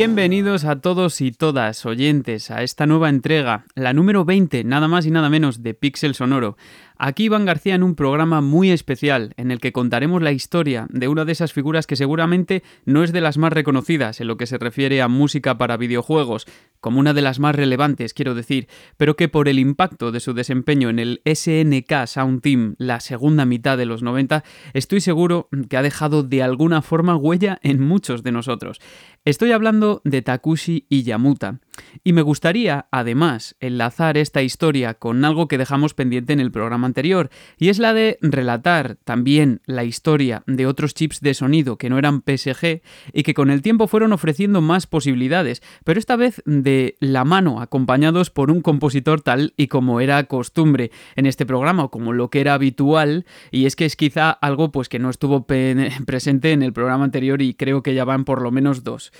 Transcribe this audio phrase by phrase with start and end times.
[0.00, 5.04] Bienvenidos a todos y todas oyentes a esta nueva entrega, la número 20, nada más
[5.04, 6.56] y nada menos, de Pixel Sonoro.
[7.02, 11.08] Aquí Iván García en un programa muy especial en el que contaremos la historia de
[11.08, 14.44] una de esas figuras que seguramente no es de las más reconocidas en lo que
[14.44, 16.46] se refiere a música para videojuegos,
[16.78, 20.34] como una de las más relevantes, quiero decir, pero que por el impacto de su
[20.34, 24.44] desempeño en el SNK Sound Team la segunda mitad de los 90,
[24.74, 28.78] estoy seguro que ha dejado de alguna forma huella en muchos de nosotros.
[29.24, 31.60] Estoy hablando de Takushi Iyamuta.
[32.04, 36.86] Y me gustaría, además, enlazar esta historia con algo que dejamos pendiente en el programa
[36.86, 41.90] anterior, y es la de relatar también la historia de otros chips de sonido que
[41.90, 46.42] no eran PSG y que con el tiempo fueron ofreciendo más posibilidades, pero esta vez
[46.46, 51.84] de la mano, acompañados por un compositor tal y como era costumbre en este programa,
[51.84, 55.10] o como lo que era habitual, y es que es quizá algo pues que no
[55.10, 55.46] estuvo
[56.06, 59.12] presente en el programa anterior y creo que ya van por lo menos dos.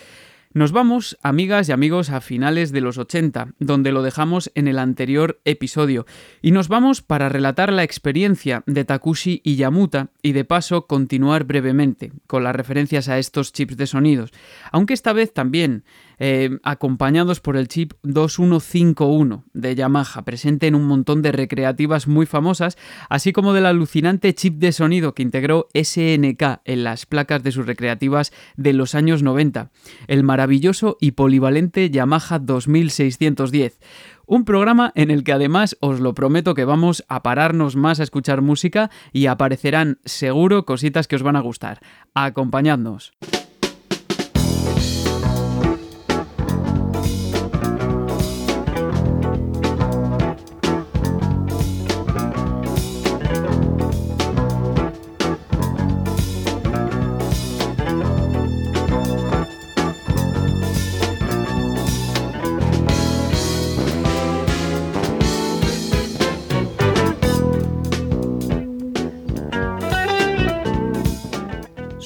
[0.52, 4.80] Nos vamos, amigas y amigos, a finales de los 80, donde lo dejamos en el
[4.80, 6.06] anterior episodio,
[6.42, 11.44] y nos vamos para relatar la experiencia de Takushi y Yamuta y de paso continuar
[11.44, 14.32] brevemente con las referencias a estos chips de sonidos,
[14.72, 15.84] aunque esta vez también
[16.20, 22.26] eh, acompañados por el chip 2151 de Yamaha, presente en un montón de recreativas muy
[22.26, 22.76] famosas,
[23.08, 27.66] así como del alucinante chip de sonido que integró SNK en las placas de sus
[27.66, 29.70] recreativas de los años 90,
[30.06, 33.80] el maravilloso y polivalente Yamaha 2610.
[34.26, 38.04] Un programa en el que además os lo prometo que vamos a pararnos más a
[38.04, 41.80] escuchar música y aparecerán seguro cositas que os van a gustar.
[42.14, 43.12] Acompañadnos.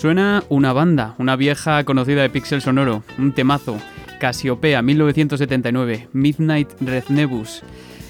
[0.04, 3.78] Suena una banda, una vieja conocida de Pixel Sonoro, un temazo,
[4.20, 7.62] Casiopea 1979, Midnight Red Nebus.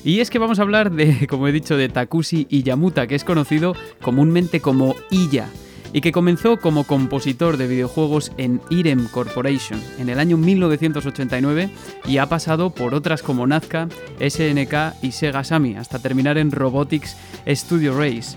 [0.02, 3.22] Y es que vamos a hablar de, como he dicho, de Takushi Iyamuta, que es
[3.22, 5.46] conocido comúnmente como Iya,
[5.92, 11.70] y que comenzó como compositor de videojuegos en Irem Corporation en el año 1989
[12.08, 13.86] y ha pasado por otras como Nazca,
[14.18, 17.16] SNK y Sega Sammy hasta terminar en Robotics
[17.46, 18.36] Studio Race.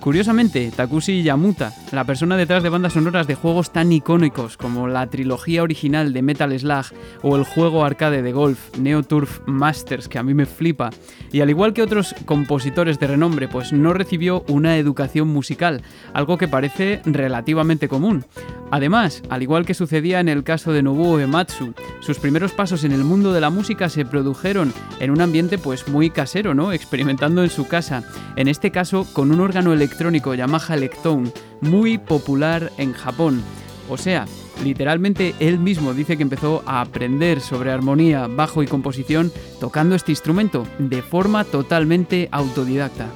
[0.00, 5.08] Curiosamente, Takushi Yamuta, la persona detrás de bandas sonoras de juegos tan icónicos como la
[5.08, 6.86] trilogía original de Metal Slug
[7.22, 10.90] o el juego arcade de golf Neo Turf Masters, que a mí me flipa,
[11.32, 15.82] y al igual que otros compositores de renombre, pues no recibió una educación musical,
[16.14, 18.24] algo que parece relativamente común.
[18.70, 22.92] Además, al igual que sucedía en el caso de Nobuo Ematsu, sus primeros pasos en
[22.92, 26.72] el mundo de la música se produjeron en un ambiente pues muy casero, ¿no?
[26.72, 28.02] Experimentando en su casa,
[28.36, 33.42] en este caso con un órgano electrónico Yamaha Electone, muy popular en Japón.
[33.88, 34.26] O sea,
[34.62, 40.12] literalmente él mismo dice que empezó a aprender sobre armonía, bajo y composición tocando este
[40.12, 43.08] instrumento de forma totalmente autodidacta.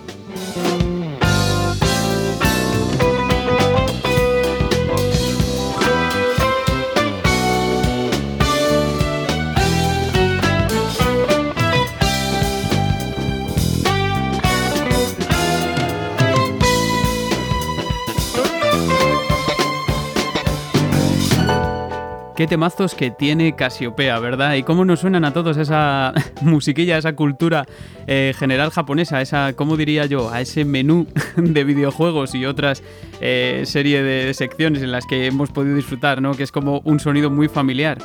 [22.43, 24.55] Qué temazos que tiene Casiopea, ¿verdad?
[24.55, 27.67] Y cómo nos suenan a todos esa musiquilla, esa cultura
[28.09, 30.29] eh, general japonesa, esa, ¿cómo diría yo?
[30.29, 32.83] A ese menú de videojuegos y otras
[33.21, 36.35] eh, serie de secciones en las que hemos podido disfrutar, ¿no?
[36.35, 37.99] Que es como un sonido muy familiar.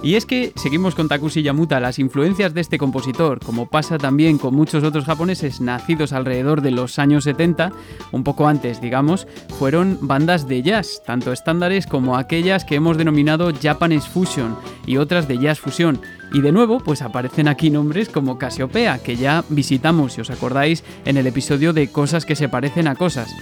[0.00, 4.38] Y es que seguimos con Takushi Yamuta, las influencias de este compositor, como pasa también
[4.38, 7.72] con muchos otros japoneses nacidos alrededor de los años 70,
[8.12, 9.26] un poco antes digamos,
[9.58, 14.56] fueron bandas de jazz, tanto estándares como aquellas que hemos denominado Japanese Fusion
[14.86, 16.00] y otras de jazz fusión.
[16.32, 20.84] Y de nuevo, pues aparecen aquí nombres como Casiopea, que ya visitamos, si os acordáis,
[21.06, 23.34] en el episodio de Cosas que se parecen a cosas.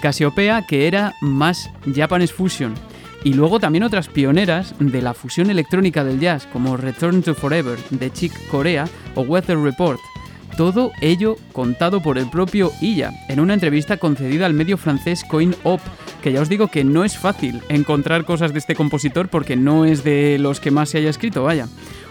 [0.00, 2.74] Casiopea, que era más Japanese Fusion,
[3.24, 7.78] y luego también otras pioneras de la fusión electrónica del jazz, como Return to Forever
[7.90, 10.00] de Chick Corea o Weather Report.
[10.56, 15.54] Todo ello contado por el propio Illa en una entrevista concedida al medio francés Coin
[15.62, 15.80] Op,
[16.22, 19.86] que ya os digo que no es fácil encontrar cosas de este compositor porque no
[19.86, 21.68] es de los que más se haya escrito, vaya.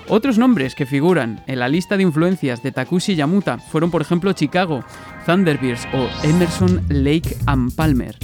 [0.07, 4.33] Otros nombres que figuran en la lista de influencias de Takushi Yamuta fueron por ejemplo
[4.33, 4.83] Chicago,
[5.25, 8.15] Thunderbirds o Emerson Lake and Palmer.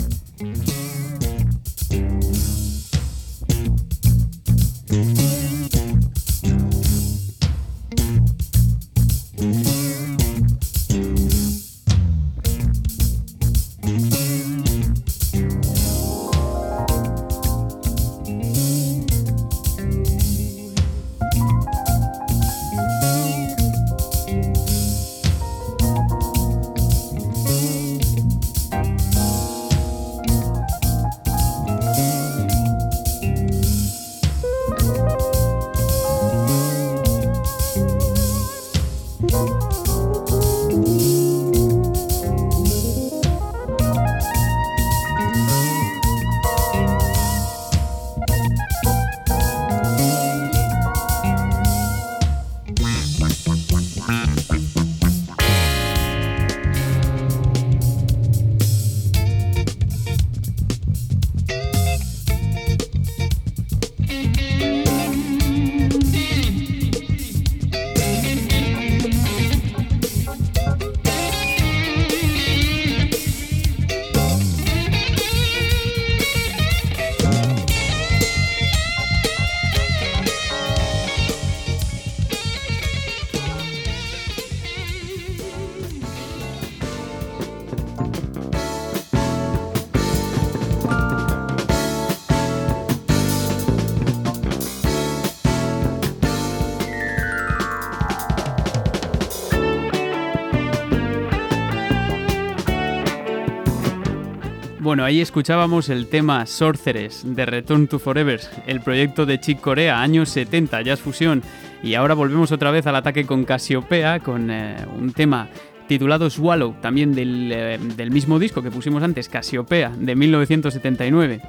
[105.07, 110.27] Ahí escuchábamos el tema Sorceress de Return to Forever, el proyecto de Chick Corea, años
[110.30, 111.44] 70, jazz fusión.
[111.81, 115.48] Y ahora volvemos otra vez al ataque con Casiopea, con eh, un tema
[115.88, 121.42] titulado Swallow, también del, eh, del mismo disco que pusimos antes, Casiopea, de 1979.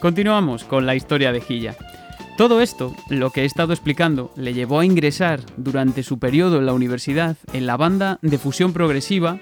[0.00, 1.76] Continuamos con la historia de Gilla.
[2.36, 6.66] Todo esto, lo que he estado explicando, le llevó a ingresar durante su periodo en
[6.66, 9.40] la universidad en la banda de fusión progresiva,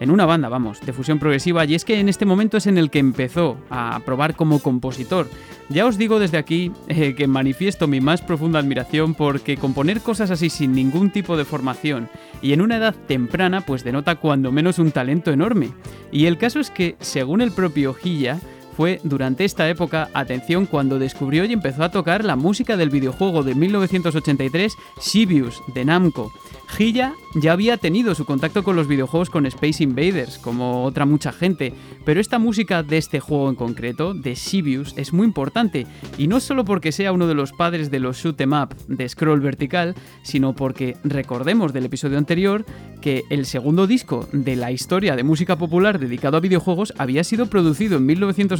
[0.00, 2.78] en una banda, vamos, de fusión progresiva, y es que en este momento es en
[2.78, 5.28] el que empezó a probar como compositor.
[5.70, 10.30] Ya os digo desde aquí eh, que manifiesto mi más profunda admiración porque componer cosas
[10.30, 12.08] así sin ningún tipo de formación
[12.40, 15.70] y en una edad temprana pues denota cuando menos un talento enorme.
[16.10, 18.38] Y el caso es que, según el propio Gilla,
[18.78, 23.42] fue durante esta época, atención, cuando descubrió y empezó a tocar la música del videojuego
[23.42, 26.30] de 1983 Sibius de Namco.
[26.68, 31.32] Gilla ya había tenido su contacto con los videojuegos con Space Invaders, como otra mucha
[31.32, 31.72] gente,
[32.04, 35.86] pero esta música de este juego en concreto, de Sibius, es muy importante,
[36.16, 39.08] y no solo porque sea uno de los padres de los shoot em up de
[39.08, 42.64] scroll vertical, sino porque recordemos del episodio anterior
[43.00, 47.46] que el segundo disco de la historia de música popular dedicado a videojuegos había sido
[47.46, 48.06] producido en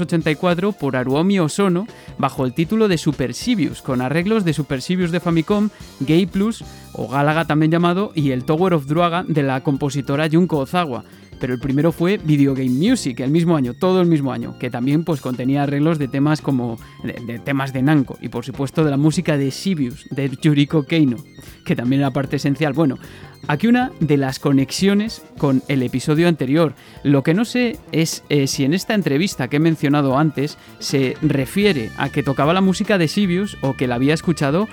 [0.09, 1.87] 1984 por Aruomi Osono
[2.19, 5.69] bajo el título de Super Sibius, con arreglos de Super Sibius de Famicom,
[6.01, 6.65] Gay Plus
[6.95, 11.05] o Galaga también llamado, y el Tower of Druaga de la compositora Junko Ozawa.
[11.41, 14.71] Pero el primero fue Video Game Music, el mismo año, todo el mismo año, que
[14.71, 18.91] también pues contenía arreglos de temas como de, temas de Nanko y por supuesto de
[18.91, 21.17] la música de Sibius, de Yuriko Keino,
[21.65, 22.73] que también era parte esencial.
[22.73, 22.99] Bueno,
[23.47, 26.75] Aquí una de las conexiones con el episodio anterior.
[27.03, 31.17] Lo que no sé es eh, si en esta entrevista que he mencionado antes se
[31.23, 34.69] refiere a que tocaba la música de Sibius o que la había escuchado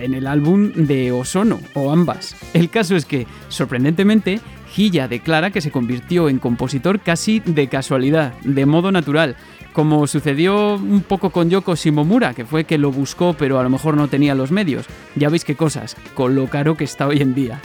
[0.00, 2.34] en el álbum de Osono o ambas.
[2.54, 4.40] El caso es que, sorprendentemente,
[4.74, 9.36] Declara que se convirtió en compositor casi de casualidad, de modo natural,
[9.72, 13.70] como sucedió un poco con Yoko Shimomura, que fue que lo buscó pero a lo
[13.70, 14.86] mejor no tenía los medios.
[15.14, 17.60] Ya veis qué cosas, con lo caro que está hoy en día.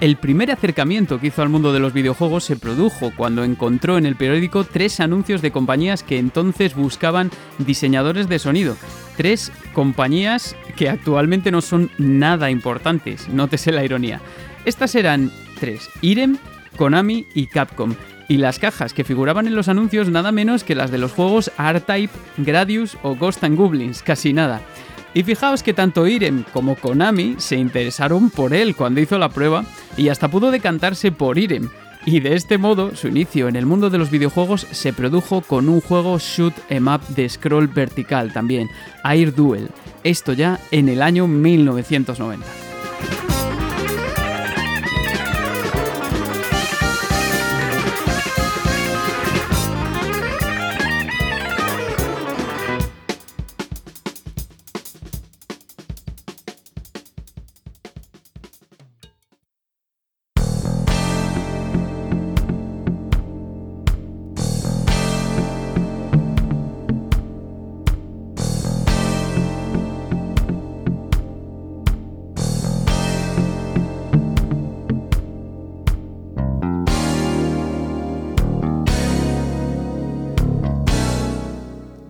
[0.00, 4.06] El primer acercamiento que hizo al mundo de los videojuegos se produjo cuando encontró en
[4.06, 8.76] el periódico tres anuncios de compañías que entonces buscaban diseñadores de sonido.
[9.16, 14.20] Tres compañías que actualmente no son nada importantes, nótese la ironía.
[14.64, 16.38] Estas eran tres, Irem,
[16.76, 17.94] Konami y Capcom.
[18.28, 21.50] Y las cajas que figuraban en los anuncios nada menos que las de los juegos
[21.58, 24.62] R-Type, Gradius o Ghost and Goblins, casi nada.
[25.14, 29.64] Y fijaos que tanto Irem como Konami se interesaron por él cuando hizo la prueba
[29.96, 31.68] y hasta pudo decantarse por Irem.
[32.04, 35.68] Y de este modo, su inicio en el mundo de los videojuegos se produjo con
[35.68, 38.68] un juego shoot em up de scroll vertical también,
[39.04, 39.68] Air Duel.
[40.02, 43.31] Esto ya en el año 1990.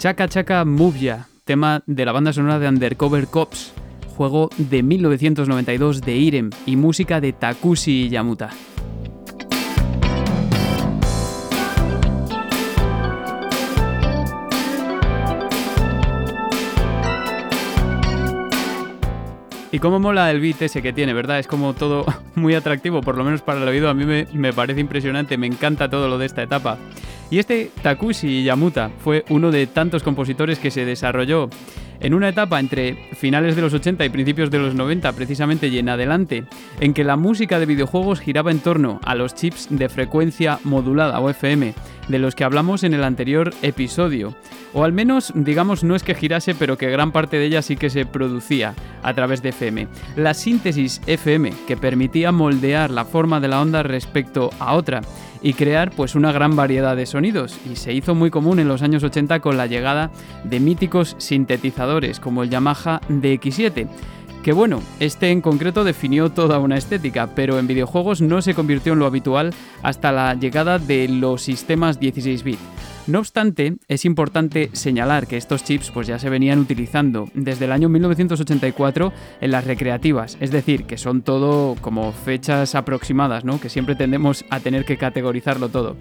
[0.03, 3.73] Chaka Chaka Movia, tema de la banda sonora de Undercover Cops,
[4.17, 8.51] juego de 1992 de Irem y música de Takushi Yamuta.
[19.73, 21.39] Y cómo mola el beat ese que tiene, ¿verdad?
[21.39, 23.89] Es como todo muy atractivo, por lo menos para el oído.
[23.89, 26.77] A mí me, me parece impresionante, me encanta todo lo de esta etapa.
[27.31, 31.49] Y este Takushi Yamuta fue uno de tantos compositores que se desarrolló
[32.01, 35.79] en una etapa entre finales de los 80 y principios de los 90, precisamente y
[35.79, 36.45] en adelante,
[36.81, 41.21] en que la música de videojuegos giraba en torno a los chips de frecuencia modulada
[41.21, 41.73] o FM,
[42.09, 44.35] de los que hablamos en el anterior episodio.
[44.73, 47.77] O al menos, digamos, no es que girase, pero que gran parte de ella sí
[47.77, 49.89] que se producía a través de FM.
[50.17, 55.03] La síntesis FM, que permitía moldear la forma de la onda respecto a otra
[55.43, 58.83] y crear pues una gran variedad de sonidos y se hizo muy común en los
[58.83, 60.11] años 80 con la llegada
[60.45, 63.89] de míticos sintetizadores como el Yamaha DX7
[64.43, 68.93] que bueno, este en concreto definió toda una estética, pero en videojuegos no se convirtió
[68.93, 72.59] en lo habitual hasta la llegada de los sistemas 16 bit.
[73.07, 77.73] No obstante, es importante señalar que estos chips pues ya se venían utilizando desde el
[77.73, 83.61] año 1984 en las recreativas, es decir, que son todo como fechas aproximadas, ¿no?
[83.61, 85.97] Que siempre tendemos a tener que categorizarlo todo.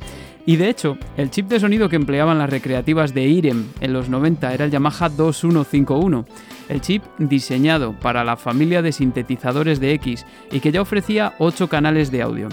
[0.45, 4.10] Y de hecho, el chip de sonido que empleaban las recreativas de IREM en los
[4.10, 6.25] 90 era el Yamaha 2151,
[6.69, 11.67] el chip diseñado para la familia de sintetizadores de X y que ya ofrecía 8
[11.67, 12.50] canales de audio.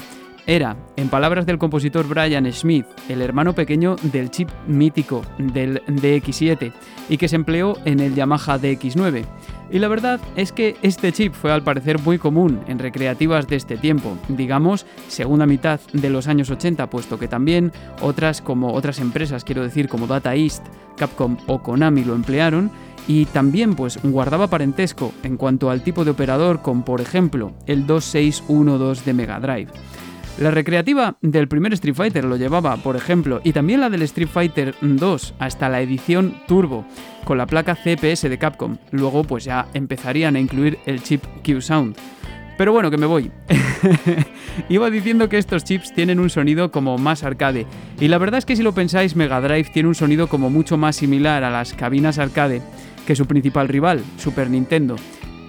[0.49, 6.73] Era, en palabras del compositor Brian Smith, el hermano pequeño del chip mítico del DX7
[7.11, 9.27] y que se empleó en el Yamaha DX9.
[9.71, 13.57] Y la verdad es que este chip fue al parecer muy común en recreativas de
[13.57, 19.01] este tiempo, digamos segunda mitad de los años 80, puesto que también otras como otras
[19.01, 20.65] empresas, quiero decir como Data East,
[20.97, 22.71] Capcom o Konami lo emplearon
[23.07, 27.87] y también pues guardaba parentesco en cuanto al tipo de operador con por ejemplo el
[27.87, 29.69] 2612 de Mega Drive.
[30.41, 34.29] La recreativa del primer Street Fighter lo llevaba, por ejemplo, y también la del Street
[34.29, 36.85] Fighter 2 hasta la edición Turbo,
[37.25, 38.77] con la placa CPS de Capcom.
[38.93, 41.97] Luego pues ya empezarían a incluir el chip Q-Sound.
[42.57, 43.33] Pero bueno, que me voy.
[44.69, 47.67] Iba diciendo que estos chips tienen un sonido como más arcade.
[47.99, 50.77] Y la verdad es que si lo pensáis, Mega Drive tiene un sonido como mucho
[50.77, 52.63] más similar a las cabinas arcade
[53.09, 54.95] que su principal rival, Super Nintendo.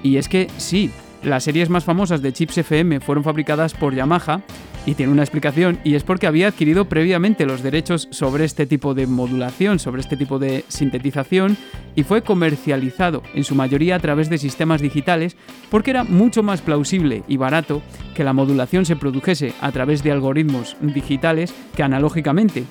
[0.01, 0.89] Y es que sí,
[1.21, 4.41] las series más famosas de chips FM fueron fabricadas por Yamaha
[4.89, 8.95] y tiene una explicación y es porque había adquirido previamente los derechos sobre este tipo
[8.95, 11.57] de modulación, sobre este tipo de sintetización
[11.95, 15.37] y fue comercializado en su mayoría a través de sistemas digitales
[15.69, 17.83] porque era mucho más plausible y barato
[18.15, 22.63] que la modulación se produjese a través de algoritmos digitales que analógicamente.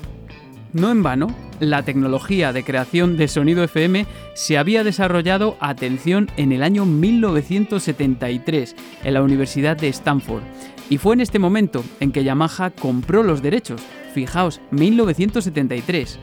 [0.73, 1.29] No en vano,
[1.61, 8.75] la tecnología de creación de sonido FM se había desarrollado, atención, en el año 1973
[9.05, 10.43] en la Universidad de Stanford.
[10.91, 13.81] Y fue en este momento en que Yamaha compró los derechos.
[14.15, 16.19] Fijaos, 1973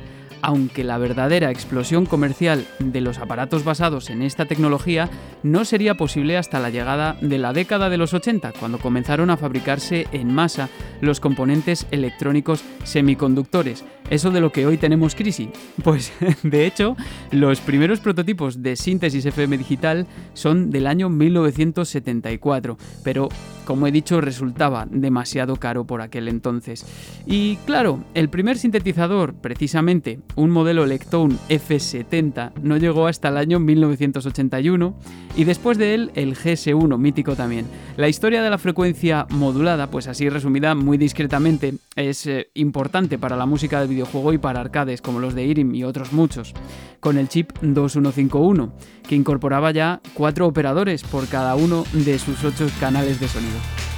[0.46, 5.10] aunque la verdadera explosión comercial de los aparatos basados en esta tecnología
[5.42, 9.38] no sería posible hasta la llegada de la década de los 80, cuando comenzaron a
[9.38, 10.70] fabricarse en masa
[11.02, 13.84] los componentes electrónicos semiconductores.
[14.12, 15.50] Eso de lo que hoy tenemos crisis.
[15.84, 16.96] Pues de hecho,
[17.32, 23.30] los primeros prototipos de síntesis FM digital son del año 1974, pero
[23.66, 26.86] como he dicho resultaba demasiado caro por aquel entonces.
[27.26, 33.60] Y claro, el primer sintetizador, precisamente un modelo Lectone F70, no llegó hasta el año
[33.60, 34.96] 1981
[35.36, 37.66] y después de él el GS1, mítico también.
[37.98, 43.36] La historia de la frecuencia modulada, pues así resumida muy discretamente, es eh, importante para
[43.36, 46.54] la música de videojuego y para arcades como los de Irim y otros muchos,
[47.00, 48.74] con el chip 2151,
[49.08, 53.95] que incorporaba ya cuatro operadores por cada uno de sus ocho canales de sonido.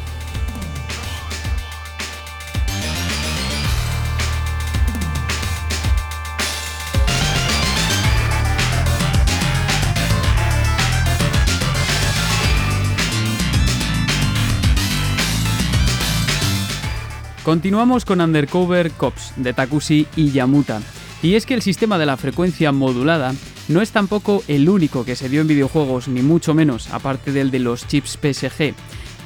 [17.48, 20.82] Continuamos con Undercover Cops de Takushi y Yamuta.
[21.24, 23.34] Y es que el sistema de la frecuencia modulada
[23.70, 27.50] no es tampoco el único que se dio en videojuegos, ni mucho menos, aparte del
[27.50, 28.74] de los chips PSG.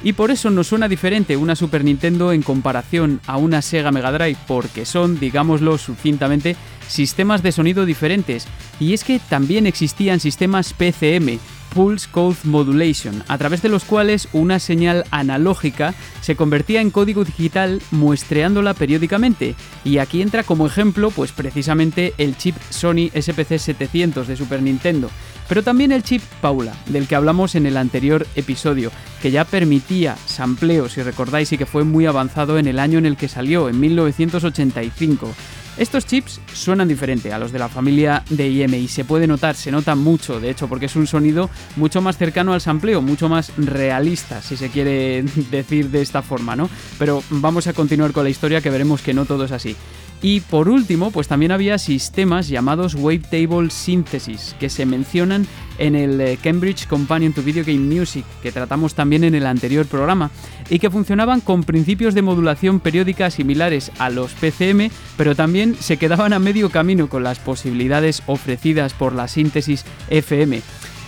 [0.04, 4.12] Y por eso nos suena diferente una Super Nintendo en comparación a una Sega Mega
[4.12, 6.54] Drive, porque son, digámoslo sucintamente,
[6.86, 8.46] sistemas de sonido diferentes.
[8.78, 11.40] Y es que también existían sistemas PCM,
[11.74, 17.24] Pulse Code Modulation, a través de los cuales una señal analógica se convertía en código
[17.24, 19.54] digital muestreándola periódicamente.
[19.84, 25.10] Y aquí entra como ejemplo, pues precisamente el chip Sony SPC 700 de Super Nintendo,
[25.48, 30.16] pero también el chip Paula, del que hablamos en el anterior episodio, que ya permitía
[30.26, 33.68] sampleo, si recordáis, y que fue muy avanzado en el año en el que salió,
[33.68, 35.34] en 1985.
[35.78, 39.54] Estos chips suenan diferente a los de la familia de IM y se puede notar,
[39.54, 43.30] se nota mucho, de hecho, porque es un sonido mucho más cercano al sampleo, mucho
[43.30, 46.68] más realista, si se quiere decir de esta forma, ¿no?
[46.98, 49.74] Pero vamos a continuar con la historia que veremos que no todo es así.
[50.22, 55.48] Y por último, pues también había sistemas llamados Wavetable Synthesis, que se mencionan
[55.78, 59.86] en el eh, Cambridge Companion to Video Game Music, que tratamos también en el anterior
[59.86, 60.30] programa,
[60.68, 65.96] y que funcionaban con principios de modulación periódica similares a los PCM, pero también se
[65.96, 70.62] quedaban a medio camino con las posibilidades ofrecidas por la síntesis FM.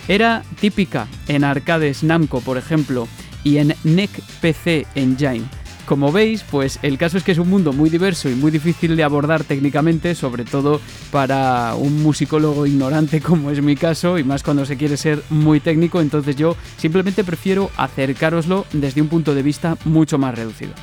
[0.07, 3.07] Era típica en arcades Namco, por ejemplo,
[3.43, 4.09] y en NEC
[4.41, 5.45] PC Engine
[5.85, 8.95] como veis, pues el caso es que es un mundo muy diverso y muy difícil
[8.95, 14.43] de abordar técnicamente, sobre todo para un musicólogo ignorante como es mi caso, y más
[14.43, 19.43] cuando se quiere ser muy técnico, entonces yo simplemente prefiero acercaroslo desde un punto de
[19.43, 20.73] vista mucho más reducido.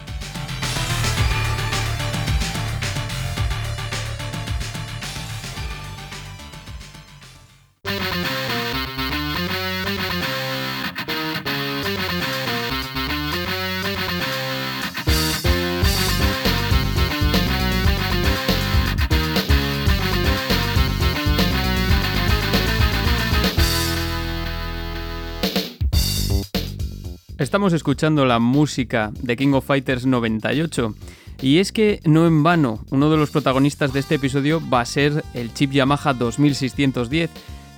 [27.53, 30.95] Estamos escuchando la música de King of Fighters 98.
[31.43, 34.87] Y es que no en vano, uno de los protagonistas de este episodio va a
[34.87, 37.29] ser el chip Yamaha 2610,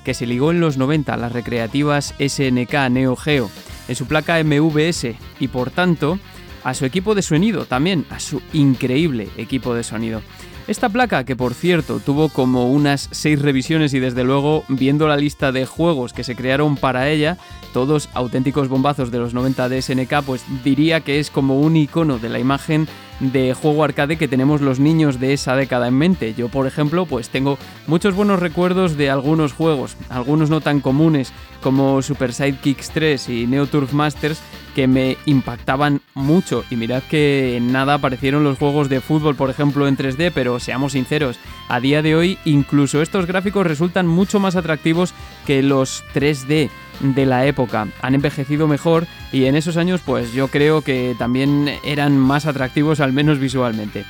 [0.05, 3.51] que se ligó en los 90 a las recreativas SNK Neo Geo,
[3.89, 6.21] en su placa MVS, y por tanto
[6.63, 10.23] a su equipo de sonido también, a su increíble equipo de sonido.
[10.67, 15.19] Esta placa, que por cierto tuvo como unas 6 revisiones y desde luego, viendo la
[15.19, 17.37] lista de juegos que se crearon para ella,
[17.75, 22.19] todos auténticos bombazos de los 90 de SNK, pues diría que es como un icono
[22.19, 22.89] de la imagen
[23.21, 26.35] de juego arcade que tenemos los niños de esa década en mente.
[26.35, 31.33] Yo, por ejemplo, pues tengo muchos buenos recuerdos de algunos juegos, algunos no tan comunes
[31.63, 34.41] como Super Sidekicks 3 y Neo Turf Masters,
[34.75, 36.65] que me impactaban mucho.
[36.71, 40.61] Y mirad que en nada aparecieron los juegos de fútbol, por ejemplo, en 3D, pero
[40.61, 45.15] seamos sinceros, a día de hoy incluso estos gráficos resultan mucho más atractivos
[45.47, 46.71] que los 3D
[47.01, 47.89] de la época.
[48.03, 53.01] Han envejecido mejor y en esos años pues yo creo que también eran más atractivos
[53.01, 54.05] al menos visualmente.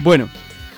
[0.00, 0.28] Bueno,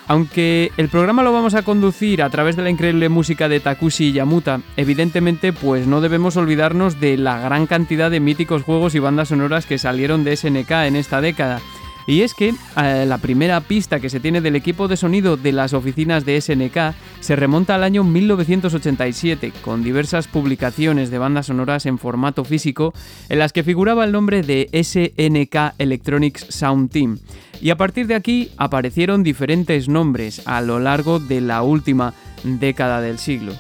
[0.09, 4.13] aunque el programa lo vamos a conducir a través de la increíble música de Takushi
[4.13, 9.29] Yamuta, evidentemente pues no debemos olvidarnos de la gran cantidad de míticos juegos y bandas
[9.29, 11.61] sonoras que salieron de SNK en esta década.
[12.07, 15.53] Y es que eh, la primera pista que se tiene del equipo de sonido de
[15.53, 21.87] las oficinas de SNK se remonta al año 1987, con diversas publicaciones de bandas sonoras
[21.87, 22.93] en formato físico
[23.29, 27.19] en las que figuraba el nombre de SNK Electronics Sound Team.
[27.61, 33.01] Y a partir de aquí aparecieron diferentes nombres a lo largo de la última década
[33.01, 33.53] del siglo.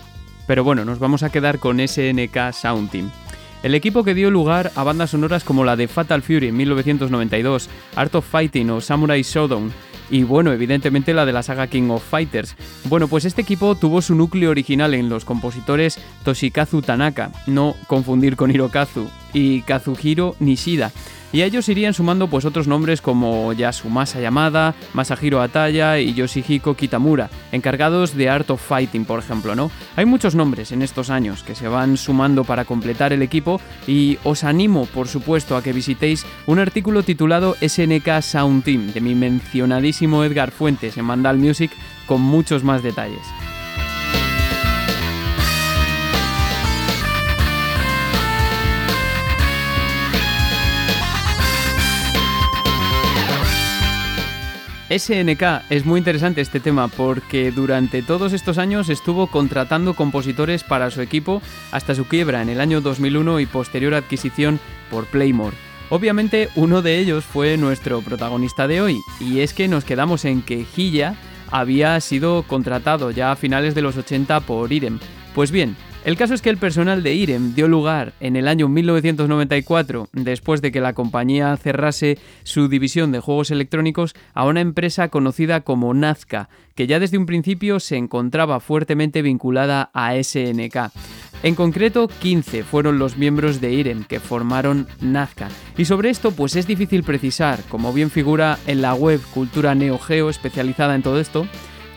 [0.48, 3.10] Pero bueno, nos vamos a quedar con SNK Sound Team.
[3.62, 7.68] El equipo que dio lugar a bandas sonoras como la de Fatal Fury en 1992,
[7.94, 9.72] Art of Fighting o Samurai Shodown,
[10.10, 12.56] y bueno, evidentemente la de la saga King of Fighters.
[12.84, 18.34] Bueno, pues este equipo tuvo su núcleo original en los compositores Toshikazu Tanaka, no confundir
[18.34, 20.90] con Hirokazu, y Kazuhiro Nishida,
[21.32, 26.74] y a ellos irían sumando pues otros nombres como Yasumasa Yamada, Masahiro Ataya y Yoshihiko
[26.74, 29.70] Kitamura, encargados de Art of Fighting, por ejemplo, ¿no?
[29.96, 34.18] Hay muchos nombres en estos años que se van sumando para completar el equipo y
[34.24, 39.14] os animo, por supuesto, a que visitéis un artículo titulado SNK Sound Team de mi
[39.14, 41.70] mencionadísimo Edgar Fuentes en Mandal Music
[42.06, 43.22] con muchos más detalles.
[54.98, 60.90] SNK es muy interesante este tema porque durante todos estos años estuvo contratando compositores para
[60.90, 65.56] su equipo hasta su quiebra en el año 2001 y posterior adquisición por Playmore.
[65.88, 70.42] Obviamente uno de ellos fue nuestro protagonista de hoy y es que nos quedamos en
[70.42, 71.14] que Hilla
[71.50, 74.98] había sido contratado ya a finales de los 80 por Irem.
[75.34, 78.68] Pues bien, el caso es que el personal de IREM dio lugar en el año
[78.68, 85.08] 1994, después de que la compañía cerrase su división de juegos electrónicos, a una empresa
[85.08, 90.90] conocida como Nazca, que ya desde un principio se encontraba fuertemente vinculada a SNK.
[91.44, 95.48] En concreto, 15 fueron los miembros de IREM que formaron Nazca.
[95.76, 99.98] Y sobre esto, pues es difícil precisar, como bien figura en la web Cultura Neo
[99.98, 101.46] Geo especializada en todo esto,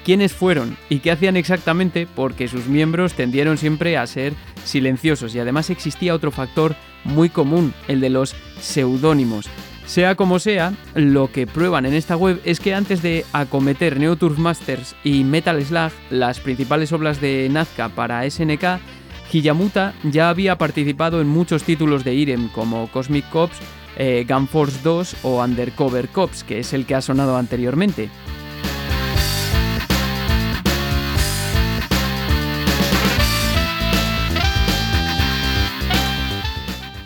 [0.06, 5.40] quiénes fueron y qué hacían exactamente porque sus miembros tendieron siempre a ser silenciosos y
[5.40, 9.48] además existía otro factor muy común, el de los seudónimos.
[9.86, 14.16] Sea como sea, lo que prueban en esta web es que antes de acometer Neo
[14.16, 18.80] Turf Masters y Metal Slug, las principales obras de Nazca para SNK,
[19.32, 23.58] Hiyamuta ya había participado en muchos títulos de Irem como Cosmic Cops,
[23.98, 28.10] eh, Gunforce 2 o Undercover Cops, que es el que ha sonado anteriormente.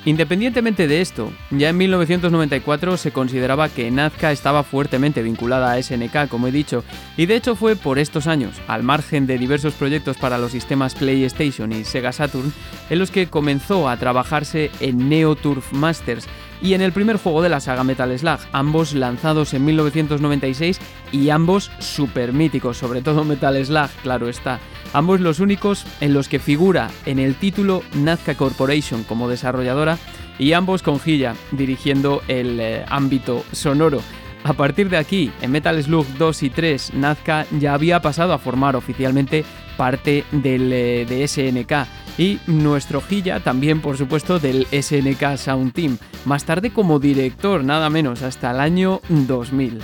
[0.10, 6.28] Independientemente de esto, ya en 1994 se consideraba que Nazca estaba fuertemente vinculada a SNK,
[6.28, 6.84] como he dicho,
[7.16, 10.96] y de hecho fue por estos años, al margen de diversos proyectos para los sistemas
[10.96, 12.52] PlayStation y Sega Saturn,
[12.90, 16.28] en los que comenzó a trabajarse en Neo Turf Masters,
[16.62, 20.80] y en el primer juego de la saga Metal Slug, ambos lanzados en 1996
[21.12, 24.60] y ambos super míticos, sobre todo Metal Slug, claro está.
[24.94, 29.98] Ambos los únicos en los que figura en el título Nazca Corporation como desarrolladora
[30.38, 34.02] y ambos con Gilla dirigiendo el eh, ámbito sonoro.
[34.44, 38.40] A partir de aquí, en Metal Slug 2 y 3, Nazca ya había pasado a
[38.40, 39.44] formar oficialmente
[39.76, 45.98] parte del, eh, de SNK y nuestro Gilla también por supuesto del SNK Sound Team,
[46.26, 49.80] más tarde como director nada menos hasta el año 2000.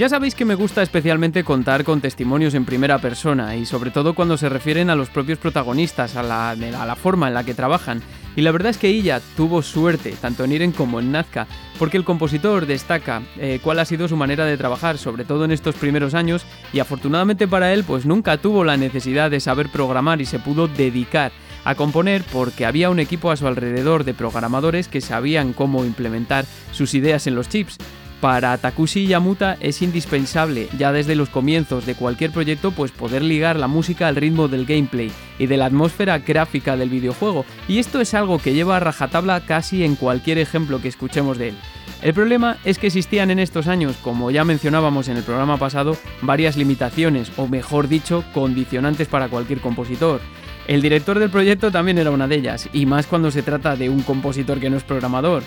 [0.00, 4.14] Ya sabéis que me gusta especialmente contar con testimonios en primera persona y sobre todo
[4.14, 8.00] cuando se refieren a los propios protagonistas, a la, forma en la que trabajan.
[8.34, 11.46] Y la verdad es que ella tuvo suerte, tanto en Iren como en Nazca,
[11.78, 15.50] porque el compositor destaca eh, cuál ha sido su manera de trabajar, sobre todo en
[15.50, 20.22] estos primeros años, y afortunadamente para él, pues nunca tuvo la necesidad de saber programar
[20.22, 21.30] y se pudo dedicar
[21.66, 26.46] a componer porque había un equipo a su alrededor de programadores que sabían cómo implementar
[26.72, 27.76] sus ideas en los chips.
[28.20, 33.58] Para Takushi Yamuta es indispensable, ya desde los comienzos de cualquier proyecto, pues poder ligar
[33.58, 37.98] la música al ritmo del gameplay y de la atmósfera gráfica del videojuego, y esto
[37.98, 41.54] es algo que lleva a rajatabla casi en cualquier ejemplo que escuchemos de él.
[42.02, 45.96] El problema es que existían en estos años, como ya mencionábamos en el programa pasado,
[46.20, 50.20] varias limitaciones, o mejor dicho, condicionantes para cualquier compositor.
[50.66, 53.88] El director del proyecto también era una de ellas, y más cuando se trata de
[53.88, 55.42] un compositor que no es programador.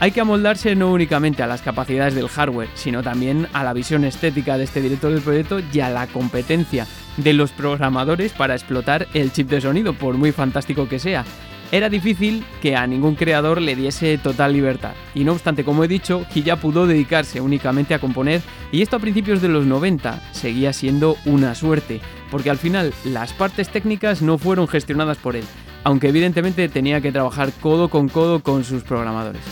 [0.00, 4.04] Hay que amoldarse no únicamente a las capacidades del hardware, sino también a la visión
[4.04, 9.08] estética de este director del proyecto y a la competencia de los programadores para explotar
[9.12, 11.24] el chip de sonido, por muy fantástico que sea.
[11.72, 15.88] Era difícil que a ningún creador le diese total libertad, y no obstante, como he
[15.88, 20.72] dicho, ya pudo dedicarse únicamente a componer, y esto a principios de los 90 seguía
[20.72, 25.44] siendo una suerte, porque al final las partes técnicas no fueron gestionadas por él,
[25.82, 29.42] aunque evidentemente tenía que trabajar codo con codo con sus programadores.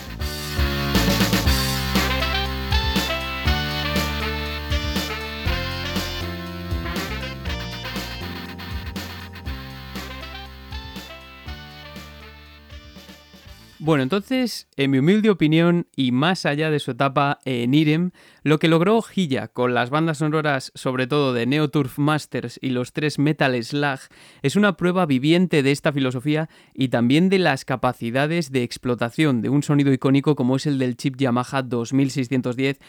[13.86, 18.10] Bueno, entonces, en mi humilde opinión, y más allá de su etapa en IREM,
[18.42, 22.70] lo que logró Hilla con las bandas sonoras, sobre todo de Neo Turf Masters y
[22.70, 24.00] los tres Metal Slug,
[24.42, 29.50] es una prueba viviente de esta filosofía y también de las capacidades de explotación de
[29.50, 32.80] un sonido icónico como es el del chip Yamaha 2610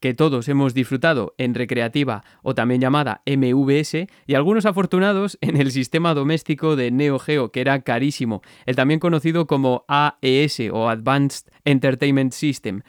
[0.00, 5.70] que todos hemos disfrutado en recreativa o también llamada MVS y algunos afortunados en el
[5.70, 11.50] sistema doméstico de Neo Geo que era carísimo, el también conocido como AES o Advanced
[11.64, 12.82] Entertainment System.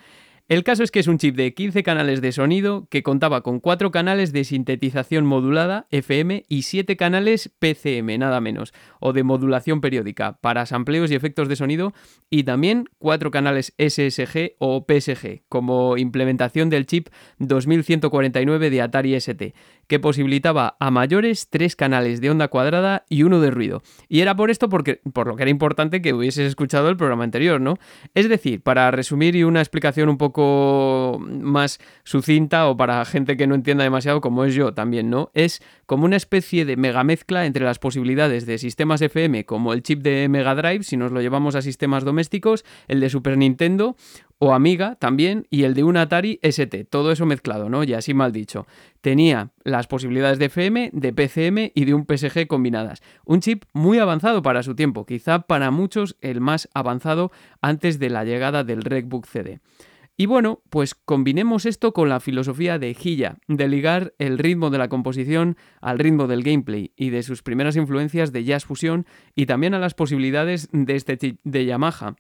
[0.50, 3.60] El caso es que es un chip de 15 canales de sonido que contaba con
[3.60, 9.82] 4 canales de sintetización modulada FM y 7 canales PCM, nada menos, o de modulación
[9.82, 11.92] periódica para sampleos y efectos de sonido
[12.30, 19.54] y también 4 canales SSG o PSG como implementación del chip 2149 de Atari ST,
[19.88, 23.82] que posibilitaba a mayores 3 canales de onda cuadrada y uno de ruido.
[24.08, 27.24] Y era por esto porque, por lo que era importante que hubieses escuchado el programa
[27.24, 27.76] anterior, ¿no?
[28.14, 33.48] Es decir, para resumir y una explicación un poco más sucinta o para gente que
[33.48, 35.32] no entienda demasiado como es yo también, ¿no?
[35.34, 39.82] Es como una especie de mega mezcla entre las posibilidades de sistemas FM como el
[39.82, 43.96] chip de Mega Drive, si nos lo llevamos a sistemas domésticos, el de Super Nintendo
[44.38, 47.84] o Amiga también y el de un Atari ST, todo eso mezclado, ¿no?
[47.84, 48.68] Y así mal dicho.
[49.02, 53.02] Tenía las posibilidades de FM, de PCM y de un PSG combinadas.
[53.26, 58.10] Un chip muy avanzado para su tiempo, quizá para muchos el más avanzado antes de
[58.10, 59.62] la llegada del Recbook CD.
[60.20, 64.80] Y bueno, pues combinemos esto con la filosofía de Hilla, de ligar el ritmo de
[64.80, 69.46] la composición al ritmo del gameplay y de sus primeras influencias de jazz fusión y
[69.46, 72.16] también a las posibilidades de este de Yamaha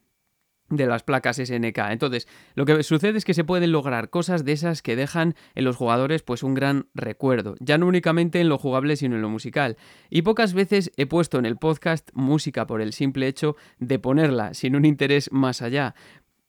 [0.70, 1.78] de las placas SNK.
[1.90, 5.64] Entonces, lo que sucede es que se pueden lograr cosas de esas que dejan en
[5.64, 9.30] los jugadores pues un gran recuerdo, ya no únicamente en lo jugable sino en lo
[9.30, 9.78] musical.
[10.10, 14.54] Y pocas veces he puesto en el podcast música por el simple hecho de ponerla,
[14.54, 15.96] sin un interés más allá,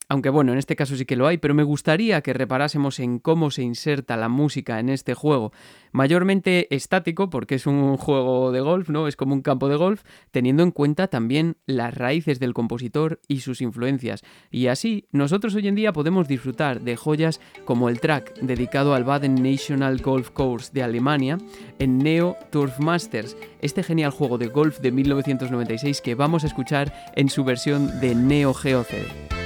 [0.08, 3.18] aunque bueno, en este caso sí que lo hay, pero me gustaría que reparásemos en
[3.18, 5.52] cómo se inserta la música en este juego,
[5.92, 9.06] mayormente estático, porque es un juego de golf, ¿no?
[9.06, 13.40] Es como un campo de golf, teniendo en cuenta también las raíces del compositor y
[13.40, 14.22] sus influencias.
[14.50, 19.04] Y así, nosotros hoy en día podemos disfrutar de joyas como el track dedicado al
[19.04, 21.38] Baden National Golf Course de Alemania
[21.78, 26.94] en Neo Turf Masters, este genial juego de golf de 1996 que vamos a escuchar
[27.14, 29.37] en su versión de Neo Geo CD.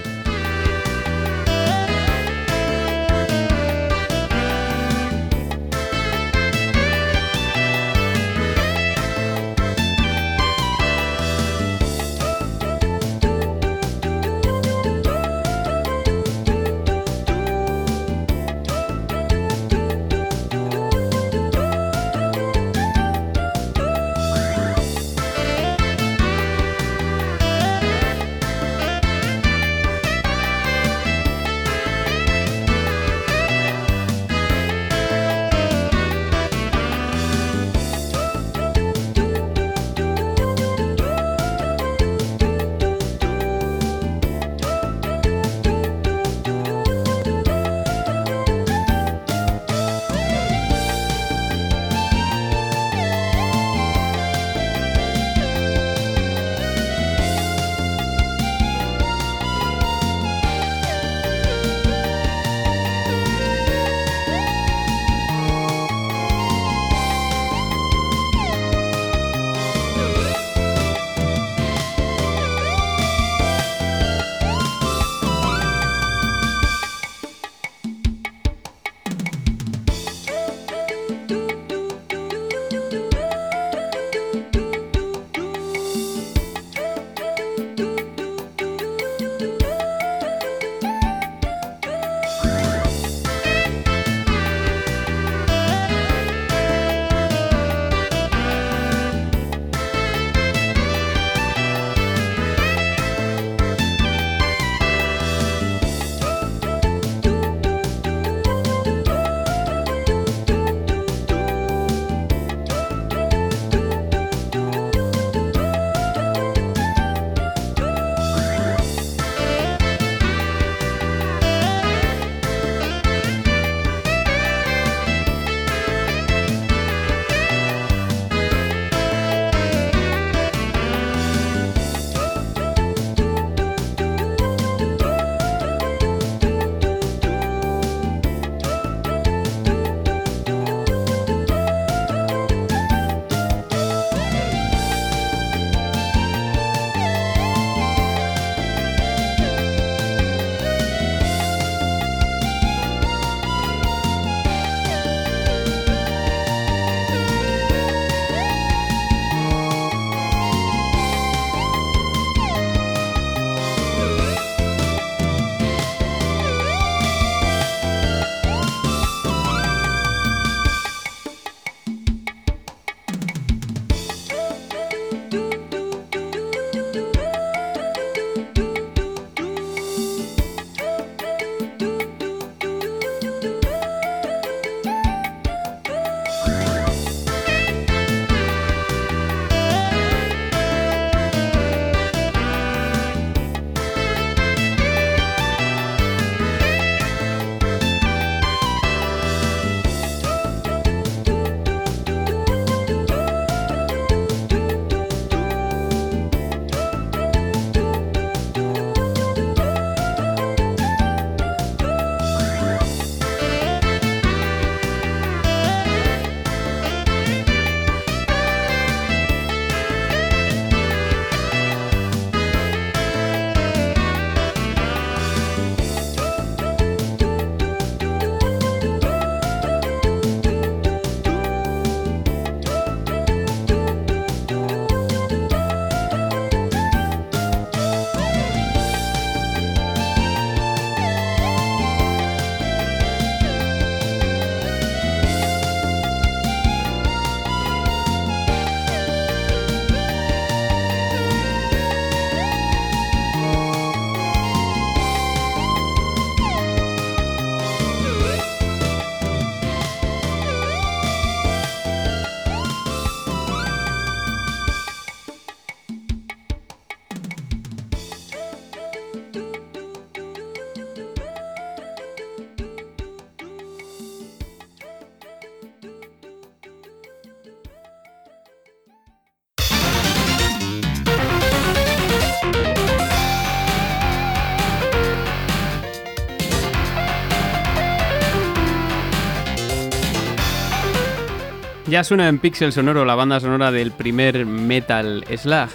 [291.92, 295.68] Ya suena en Pixel Sonoro la banda sonora del primer Metal Slug.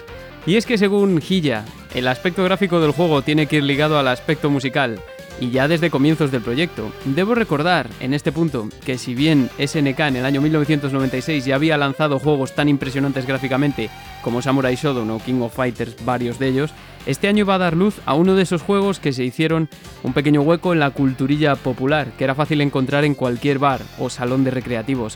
[0.47, 4.07] Y es que según Hilla, el aspecto gráfico del juego tiene que ir ligado al
[4.07, 4.99] aspecto musical,
[5.39, 6.91] y ya desde comienzos del proyecto.
[7.05, 11.77] Debo recordar en este punto que si bien SNK en el año 1996 ya había
[11.77, 13.91] lanzado juegos tan impresionantes gráficamente
[14.23, 16.73] como Samurai Shodown o King of Fighters, varios de ellos,
[17.05, 19.69] este año iba a dar luz a uno de esos juegos que se hicieron
[20.01, 24.09] un pequeño hueco en la culturilla popular, que era fácil encontrar en cualquier bar o
[24.09, 25.15] salón de recreativos.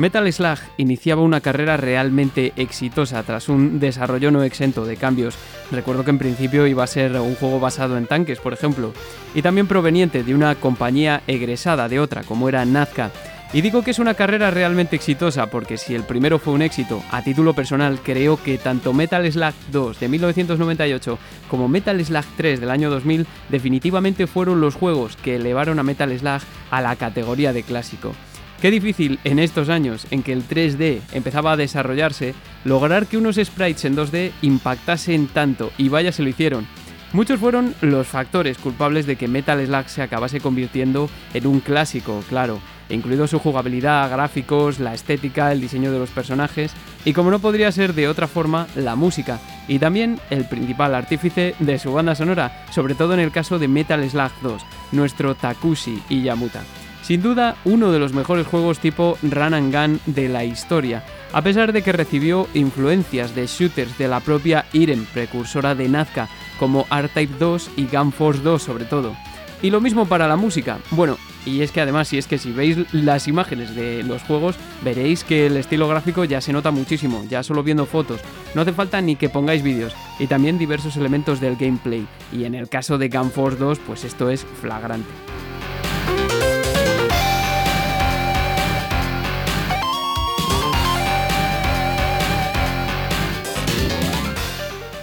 [0.00, 5.36] Metal Slug iniciaba una carrera realmente exitosa tras un desarrollo no exento de cambios.
[5.70, 8.94] Recuerdo que en principio iba a ser un juego basado en tanques, por ejemplo,
[9.34, 13.10] y también proveniente de una compañía egresada de otra, como era Nazca.
[13.52, 17.02] Y digo que es una carrera realmente exitosa porque si el primero fue un éxito,
[17.10, 21.18] a título personal creo que tanto Metal Slug 2 de 1998
[21.50, 26.18] como Metal Slug 3 del año 2000 definitivamente fueron los juegos que elevaron a Metal
[26.18, 28.14] Slug a la categoría de clásico.
[28.60, 33.36] Qué difícil en estos años en que el 3D empezaba a desarrollarse, lograr que unos
[33.36, 36.66] sprites en 2D impactasen tanto, y vaya se lo hicieron.
[37.14, 42.22] Muchos fueron los factores culpables de que Metal Slug se acabase convirtiendo en un clásico,
[42.28, 46.72] claro, incluido su jugabilidad, gráficos, la estética, el diseño de los personajes
[47.06, 51.54] y como no podría ser de otra forma, la música, y también el principal artífice
[51.60, 56.02] de su banda sonora, sobre todo en el caso de Metal Slug 2, nuestro Takushi
[56.10, 56.62] Iyamuta.
[57.02, 61.42] Sin duda, uno de los mejores juegos tipo Run and Gun de la historia, a
[61.42, 66.86] pesar de que recibió influencias de shooters de la propia Irem, precursora de Nazca, como
[66.90, 69.14] R-Type 2 y Gun Force 2 sobre todo.
[69.62, 70.78] Y lo mismo para la música.
[70.90, 74.56] Bueno, y es que además, si es que si veis las imágenes de los juegos,
[74.82, 78.20] veréis que el estilo gráfico ya se nota muchísimo, ya solo viendo fotos.
[78.54, 79.94] No hace falta ni que pongáis vídeos.
[80.18, 82.06] Y también diversos elementos del gameplay.
[82.32, 85.10] Y en el caso de Gun Force 2, pues esto es flagrante.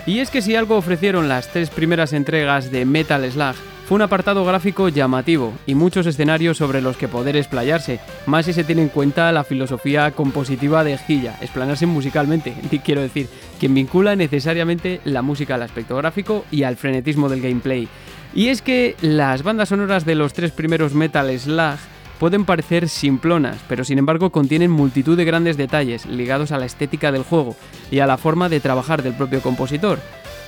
[0.08, 4.04] Y es que si algo ofrecieron las tres primeras entregas de Metal Slug, fue un
[4.04, 8.84] apartado gráfico llamativo y muchos escenarios sobre los que poder explayarse, más si se tiene
[8.84, 13.28] en cuenta la filosofía compositiva de Gilla, explanarse musicalmente, quiero decir,
[13.60, 17.90] quien vincula necesariamente la música al aspecto gráfico y al frenetismo del gameplay.
[18.34, 21.80] Y es que las bandas sonoras de los tres primeros Metal Slug
[22.20, 27.12] pueden parecer simplonas, pero sin embargo contienen multitud de grandes detalles ligados a la estética
[27.12, 27.56] del juego
[27.92, 30.00] y a la forma de trabajar del propio compositor.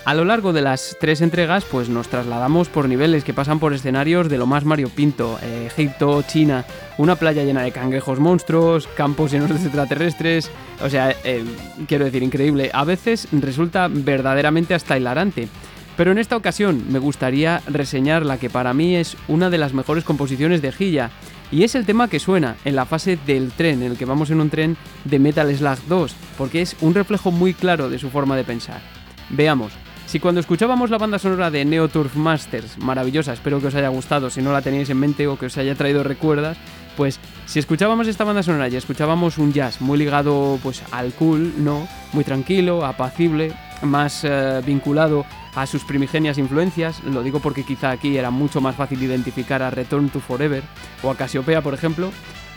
[0.06, 3.74] A lo largo de las tres entregas, pues nos trasladamos por niveles que pasan por
[3.74, 6.66] escenarios de lo más Mario Pinto, eh, Egipto, China,
[6.98, 10.50] una playa llena de cangrejos monstruos, campos llenos de extraterrestres,
[10.82, 11.44] o sea, eh,
[11.88, 12.72] quiero decir, increíble.
[12.74, 15.50] A veces resulta verdaderamente hasta hilarante.
[15.98, 19.74] Pero en esta ocasión me gustaría reseñar la que para mí es una de las
[19.74, 21.12] mejores composiciones de Gilla,
[21.52, 24.30] y es el tema que suena en la fase del tren, en el que vamos
[24.30, 28.10] en un tren de Metal Slug 2, porque es un reflejo muy claro de su
[28.10, 28.82] forma de pensar.
[29.30, 29.74] Veamos,
[30.06, 33.90] si cuando escuchábamos la banda sonora de Neo Turf Masters, maravillosa, espero que os haya
[33.90, 36.58] gustado, si no la tenéis en mente o que os haya traído recuerdas,
[36.98, 41.54] pues si escuchábamos esta banda sonora y escuchábamos un jazz muy ligado pues al cool,
[41.64, 41.88] ¿no?
[42.14, 45.26] Muy tranquilo, apacible, más eh, vinculado
[45.56, 49.70] a sus primigenias influencias, lo digo porque quizá aquí era mucho más fácil identificar a
[49.70, 50.64] Return to Forever
[51.04, 52.12] o a Casiopea, por ejemplo,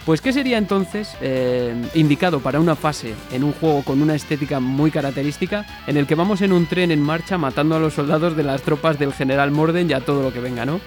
[0.04, 4.58] pues ¿qué sería entonces eh, indicado para una fase en un juego con una estética
[4.58, 8.36] muy característica en el que vamos en un tren en marcha matando a los soldados
[8.36, 10.80] de las tropas del general Morden y a todo lo que venga, ¿no?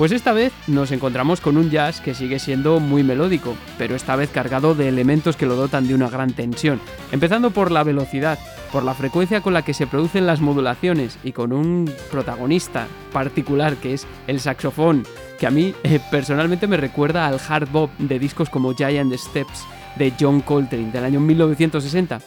[0.00, 4.16] Pues esta vez nos encontramos con un jazz que sigue siendo muy melódico, pero esta
[4.16, 6.80] vez cargado de elementos que lo dotan de una gran tensión,
[7.12, 8.38] empezando por la velocidad,
[8.72, 13.76] por la frecuencia con la que se producen las modulaciones y con un protagonista particular
[13.76, 15.04] que es el saxofón,
[15.38, 19.66] que a mí eh, personalmente me recuerda al hard bop de discos como Giant Steps
[19.96, 22.20] de John Coltrane del año 1960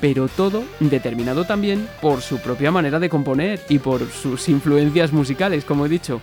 [0.00, 5.64] pero todo determinado también por su propia manera de componer y por sus influencias musicales,
[5.64, 6.20] como he dicho.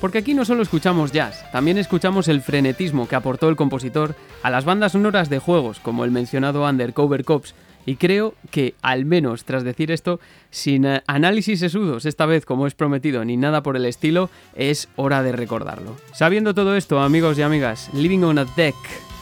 [0.00, 4.50] Porque aquí no solo escuchamos jazz, también escuchamos el frenetismo que aportó el compositor a
[4.50, 7.54] las bandas sonoras de juegos como el mencionado Undercover Cops,
[7.86, 10.20] y creo que, al menos tras decir esto,
[10.50, 14.88] sin eh, análisis sesudos, esta vez como es prometido, ni nada por el estilo, es
[14.96, 15.96] hora de recordarlo.
[16.12, 18.74] Sabiendo todo esto, amigos y amigas, Living on a Deck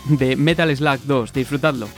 [0.09, 1.89] de Metal Slug 2, disfrutadlo.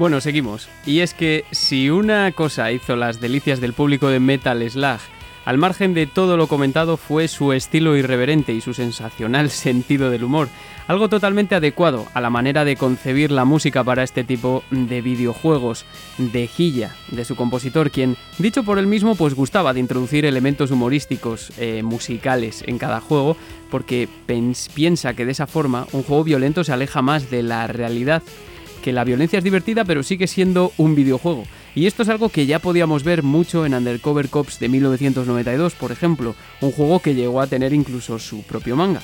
[0.00, 0.66] Bueno, seguimos.
[0.86, 4.98] Y es que si una cosa hizo las delicias del público de Metal Slug,
[5.44, 10.24] al margen de todo lo comentado fue su estilo irreverente y su sensacional sentido del
[10.24, 10.48] humor,
[10.88, 15.84] algo totalmente adecuado a la manera de concebir la música para este tipo de videojuegos,
[16.16, 20.70] de Gilla, de su compositor, quien, dicho por él mismo, pues gustaba de introducir elementos
[20.70, 23.36] humorísticos, eh, musicales en cada juego,
[23.70, 24.08] porque
[24.72, 28.22] piensa que de esa forma un juego violento se aleja más de la realidad
[28.80, 31.44] que la violencia es divertida pero sigue siendo un videojuego.
[31.74, 35.92] Y esto es algo que ya podíamos ver mucho en Undercover Cops de 1992, por
[35.92, 39.02] ejemplo, un juego que llegó a tener incluso su propio manga.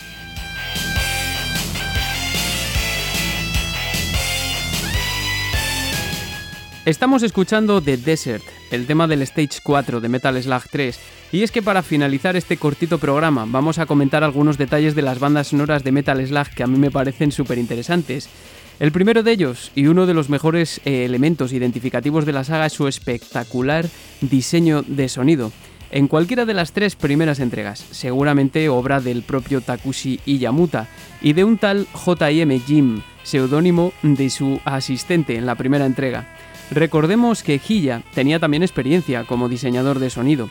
[6.86, 11.00] Estamos escuchando The Desert, el tema del Stage 4 de Metal Slug 3,
[11.32, 15.18] y es que para finalizar este cortito programa vamos a comentar algunos detalles de las
[15.18, 18.28] bandas sonoras de Metal Slug que a mí me parecen súper interesantes.
[18.78, 22.66] El primero de ellos, y uno de los mejores eh, elementos identificativos de la saga,
[22.66, 23.86] es su espectacular
[24.20, 25.50] diseño de sonido.
[25.90, 30.88] En cualquiera de las tres primeras entregas, seguramente obra del propio Takushi Iyamuta
[31.22, 36.26] y de un tal JM Jim, seudónimo de su asistente en la primera entrega.
[36.70, 40.50] Recordemos que Hiya tenía también experiencia como diseñador de sonido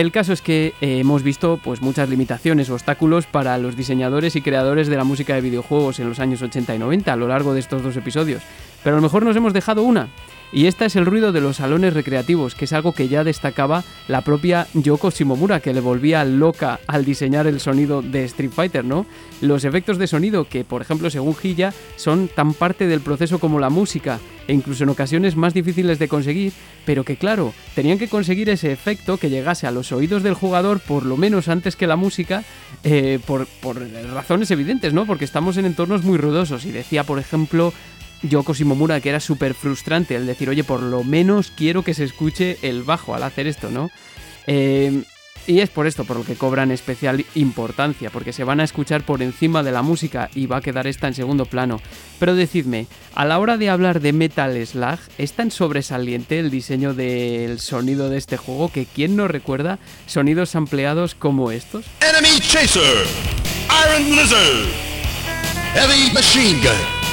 [0.00, 4.42] el caso es que eh, hemos visto pues, muchas limitaciones, obstáculos para los diseñadores y
[4.42, 7.52] creadores de la música de videojuegos en los años 80 y 90 a lo largo
[7.52, 8.42] de estos dos episodios.
[8.82, 10.08] Pero a lo mejor nos hemos dejado una,
[10.50, 13.84] y esta es el ruido de los salones recreativos, que es algo que ya destacaba
[14.06, 18.84] la propia Yoko Shimomura, que le volvía loca al diseñar el sonido de Street Fighter,
[18.84, 19.04] ¿no?
[19.42, 23.60] Los efectos de sonido, que por ejemplo según Hilla, son tan parte del proceso como
[23.60, 26.54] la música, e incluso en ocasiones más difíciles de conseguir,
[26.86, 30.80] pero que claro, tenían que conseguir ese efecto que llegase a los oídos del jugador
[30.80, 32.42] por lo menos antes que la música,
[32.84, 33.76] eh, por, por
[34.14, 35.04] razones evidentes, ¿no?
[35.04, 37.74] Porque estamos en entornos muy ruidosos, y decía por ejemplo
[38.22, 42.04] Yoko Shimomura que era súper frustrante el decir, oye, por lo menos quiero que se
[42.04, 43.90] escuche el bajo al hacer esto, ¿no?
[44.46, 45.04] Eh,
[45.48, 49.02] y es por esto por lo que cobran especial importancia, porque se van a escuchar
[49.02, 51.80] por encima de la música y va a quedar esta en segundo plano.
[52.18, 56.92] Pero decidme, a la hora de hablar de Metal Slug, ¿es tan sobresaliente el diseño
[56.92, 61.86] del sonido de este juego que quién no recuerda sonidos ampliados como estos?
[62.00, 63.06] Enemy Chaser,
[63.86, 64.66] Iron Lizard,
[65.72, 67.07] Heavy Machine Gun.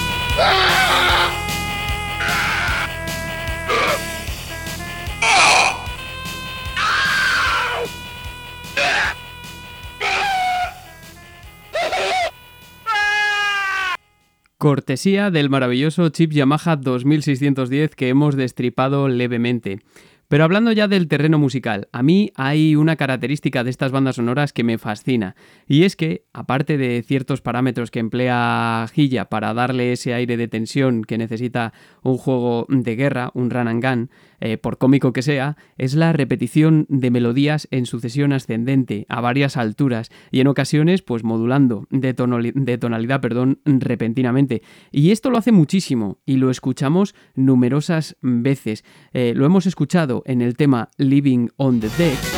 [14.65, 19.79] Cortesía del maravilloso chip Yamaha 2610 que hemos destripado levemente.
[20.27, 24.53] Pero hablando ya del terreno musical, a mí hay una característica de estas bandas sonoras
[24.53, 25.35] que me fascina,
[25.67, 30.47] y es que, aparte de ciertos parámetros que emplea Gilla para darle ese aire de
[30.47, 34.09] tensión que necesita un juego de guerra, un run and gun,
[34.39, 39.57] eh, por cómico que sea, es la repetición de melodías en sucesión ascendente, a varias
[39.57, 44.61] alturas, y en ocasiones, pues modulando de, de tonalidad perdón, repentinamente.
[44.91, 48.83] Y esto lo hace muchísimo, y lo escuchamos numerosas veces.
[49.13, 52.34] Eh, lo hemos escuchado en el tema Living on the Deck.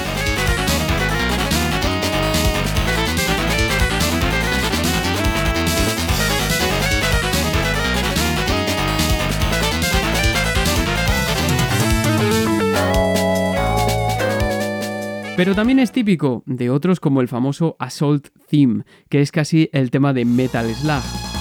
[15.38, 19.92] Pero también es típico de otros como el famoso Assault Theme, que es casi el
[19.92, 21.37] tema de Metal Slug.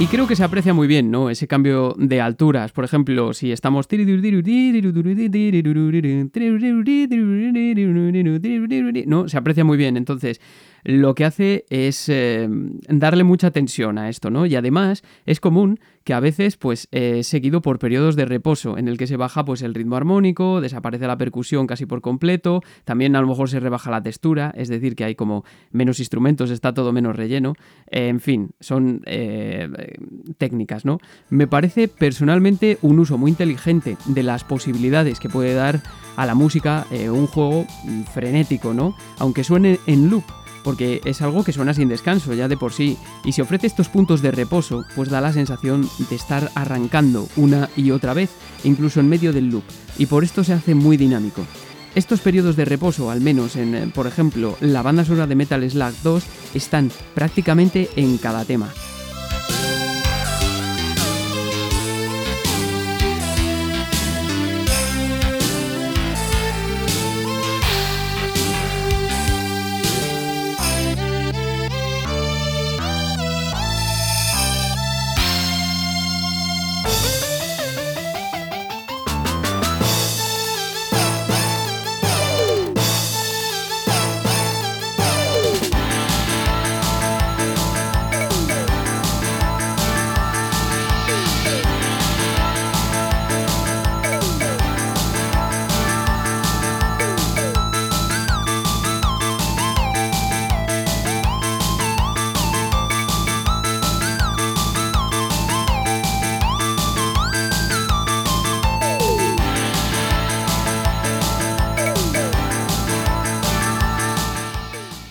[0.00, 1.28] Y creo que se aprecia muy bien, ¿no?
[1.28, 2.72] Ese cambio de alturas.
[2.72, 3.86] Por ejemplo, si estamos...
[9.06, 9.98] No, se aprecia muy bien.
[9.98, 10.40] Entonces,
[10.84, 12.48] lo que hace es eh,
[12.88, 14.46] darle mucha tensión a esto, ¿no?
[14.46, 18.88] Y además es común que a veces, pues, eh, seguido por periodos de reposo, en
[18.88, 23.14] el que se baja, pues, el ritmo armónico, desaparece la percusión casi por completo, también
[23.16, 26.72] a lo mejor se rebaja la textura, es decir, que hay como menos instrumentos, está
[26.72, 27.52] todo menos relleno,
[27.86, 29.68] en fin, son eh,
[30.38, 30.98] técnicas, ¿no?
[31.28, 35.82] Me parece personalmente un uso muy inteligente de las posibilidades que puede dar
[36.16, 37.66] a la música un juego
[38.12, 38.94] frenético, ¿no?
[39.18, 40.24] Aunque suene en loop,
[40.62, 43.88] porque es algo que suena sin descanso ya de por sí, y si ofrece estos
[43.88, 48.30] puntos de reposo, pues da la sensación de estar arrancando una y otra vez,
[48.64, 49.64] incluso en medio del loop,
[49.98, 51.44] y por esto se hace muy dinámico.
[51.94, 55.68] Estos periodos de reposo, al menos en, eh, por ejemplo, la banda sonora de Metal
[55.68, 58.68] Slug 2, están prácticamente en cada tema.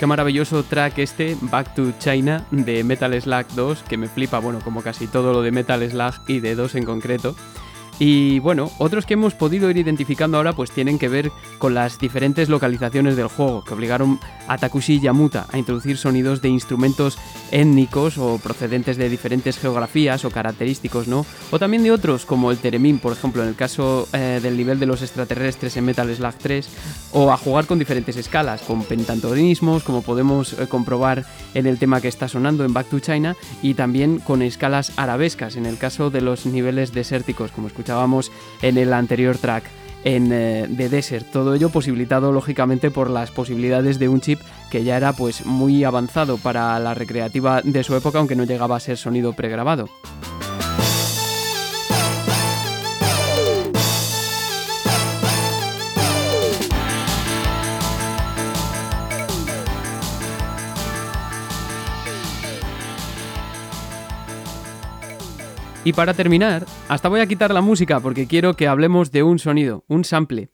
[0.10, 4.82] Maravilloso track este, Back to China, de Metal Slug 2, que me flipa, bueno, como
[4.82, 7.36] casi todo lo de Metal Slug y de 2 en concreto.
[8.00, 12.00] Y bueno, otros que hemos podido ir identificando ahora pues tienen que ver con las
[12.00, 17.18] diferentes localizaciones del juego, que obligaron a Takushi Yamuta a introducir sonidos de instrumentos
[17.52, 21.26] étnicos o procedentes de diferentes geografías o característicos, ¿no?
[21.52, 24.80] O también de otros, como el Teremin, por ejemplo, en el caso eh, del nivel
[24.80, 26.70] de los extraterrestres en Metal Slug 3,
[27.12, 32.00] o a jugar con diferentes escalas, con pentantonismos, como podemos eh, comprobar en el tema
[32.00, 36.10] que está sonando en Back to China, y también con escalas arabescas, en el caso
[36.10, 37.89] de los niveles desérticos, como escuchamos
[38.62, 39.64] en el anterior track
[40.04, 41.28] en The eh, Desert.
[41.32, 45.84] Todo ello posibilitado lógicamente por las posibilidades de un chip que ya era pues muy
[45.84, 49.90] avanzado para la recreativa de su época, aunque no llegaba a ser sonido pregrabado.
[65.86, 69.40] Y para terminar, hasta voy a quitar la música porque quiero que hablemos de un
[69.40, 70.50] sonido, un sample,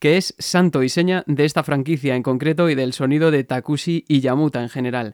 [0.00, 4.04] que es santo y seña de esta franquicia en concreto y del sonido de Takushi
[4.08, 5.12] y Yamuta en general.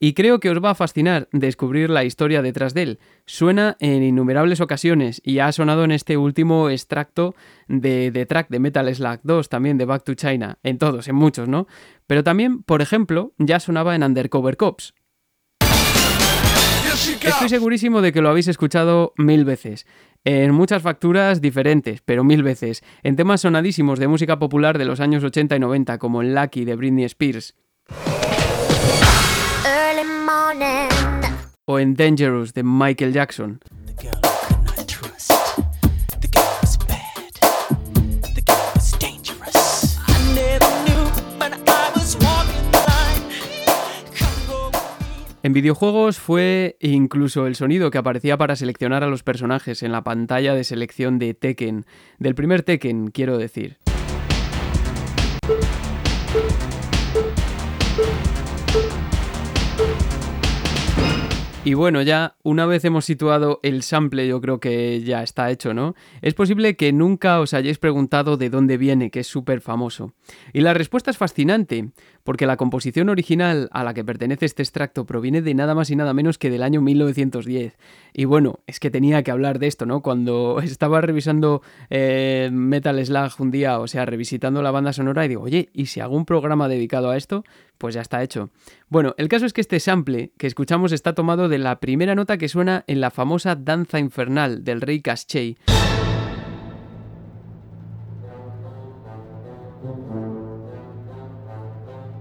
[0.00, 2.98] Y creo que os va a fascinar descubrir la historia detrás de él.
[3.26, 7.34] Suena en innumerables ocasiones y ha sonado en este último extracto
[7.68, 11.14] de, de track de Metal Slug 2, también de Back to China, en todos, en
[11.14, 11.68] muchos, ¿no?
[12.06, 14.94] Pero también, por ejemplo, ya sonaba en Undercover Cops,
[17.24, 19.86] Estoy segurísimo de que lo habéis escuchado mil veces.
[20.24, 22.82] En muchas facturas diferentes, pero mil veces.
[23.02, 26.64] En temas sonadísimos de música popular de los años 80 y 90, como en Lucky
[26.64, 27.54] de Britney Spears.
[31.64, 33.60] O en Dangerous de Michael Jackson.
[45.44, 50.04] En videojuegos fue incluso el sonido que aparecía para seleccionar a los personajes en la
[50.04, 51.84] pantalla de selección de Tekken,
[52.20, 53.78] del primer Tekken, quiero decir.
[61.64, 65.72] Y bueno, ya una vez hemos situado el sample, yo creo que ya está hecho,
[65.72, 65.94] ¿no?
[66.20, 70.12] Es posible que nunca os hayáis preguntado de dónde viene, que es súper famoso.
[70.52, 71.90] Y la respuesta es fascinante,
[72.24, 75.96] porque la composición original a la que pertenece este extracto proviene de nada más y
[75.96, 77.76] nada menos que del año 1910.
[78.12, 80.02] Y bueno, es que tenía que hablar de esto, ¿no?
[80.02, 85.28] Cuando estaba revisando eh, Metal Slug un día, o sea, revisitando la banda sonora, y
[85.28, 87.44] digo, oye, ¿y si hago un programa dedicado a esto?
[87.78, 88.50] Pues ya está hecho.
[88.88, 92.38] Bueno, el caso es que este sample que escuchamos está tomado de la primera nota
[92.38, 95.56] que suena en la famosa Danza Infernal del rey Caschei.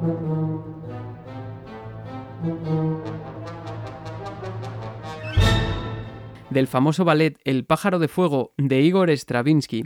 [0.01, 0.19] Thank
[2.41, 3.20] you.
[6.51, 9.85] Del famoso ballet El pájaro de fuego de Igor Stravinsky.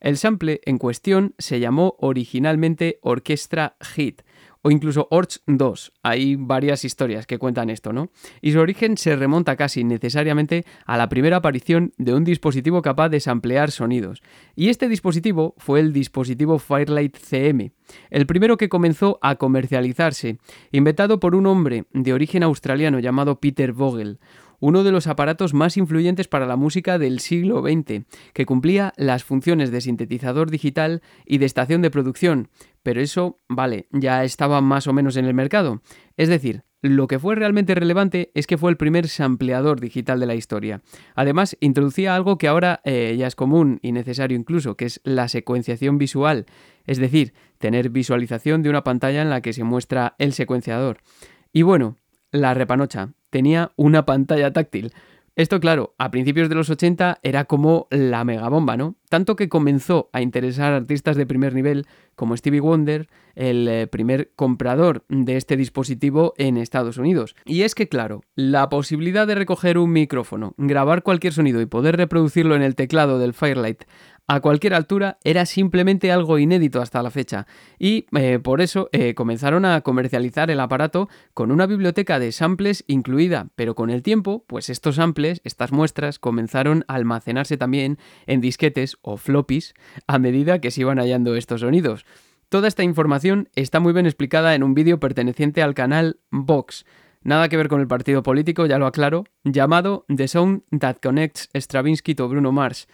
[0.00, 4.22] El sample en cuestión se llamó originalmente Orquestra Hit
[4.66, 5.92] o incluso Orch 2.
[6.02, 8.10] Hay varias historias que cuentan esto, ¿no?
[8.42, 13.08] Y su origen se remonta casi necesariamente a la primera aparición de un dispositivo capaz
[13.10, 14.22] de samplear sonidos.
[14.56, 17.70] Y este dispositivo fue el dispositivo Firelight CM,
[18.10, 20.38] el primero que comenzó a comercializarse,
[20.72, 24.18] inventado por un hombre de origen australiano llamado Peter Vogel,
[24.60, 29.24] uno de los aparatos más influyentes para la música del siglo XX, que cumplía las
[29.24, 32.48] funciones de sintetizador digital y de estación de producción,
[32.82, 35.82] pero eso, vale, ya estaba más o menos en el mercado.
[36.16, 40.26] Es decir, Lo que fue realmente relevante es que fue el primer sampleador digital de
[40.26, 40.82] la historia.
[41.14, 45.28] Además, introducía algo que ahora eh, ya es común y necesario incluso, que es la
[45.28, 46.46] secuenciación visual,
[46.84, 50.98] es decir, tener visualización de una pantalla en la que se muestra el secuenciador.
[51.52, 51.96] Y bueno,
[52.30, 54.94] la repanocha tenía una pantalla táctil.
[55.34, 58.96] Esto, claro, a principios de los 80 era como la megabomba, ¿no?
[59.10, 63.86] Tanto que comenzó a interesar a artistas de primer nivel como Stevie Wonder, el eh,
[63.88, 67.36] primer comprador de este dispositivo en Estados Unidos.
[67.44, 71.98] Y es que, claro, la posibilidad de recoger un micrófono, grabar cualquier sonido y poder
[71.98, 73.84] reproducirlo en el teclado del Firelight
[74.28, 77.46] a cualquier altura era simplemente algo inédito hasta la fecha
[77.78, 82.84] y eh, por eso eh, comenzaron a comercializar el aparato con una biblioteca de samples
[82.86, 88.40] incluida, pero con el tiempo, pues estos samples, estas muestras, comenzaron a almacenarse también en
[88.40, 89.74] disquetes o floppies
[90.06, 92.04] a medida que se iban hallando estos sonidos.
[92.48, 96.84] Toda esta información está muy bien explicada en un vídeo perteneciente al canal Vox.
[97.22, 101.48] Nada que ver con el partido político, ya lo aclaro, llamado The Sound That Connects
[101.54, 102.86] Stravinsky to Bruno Mars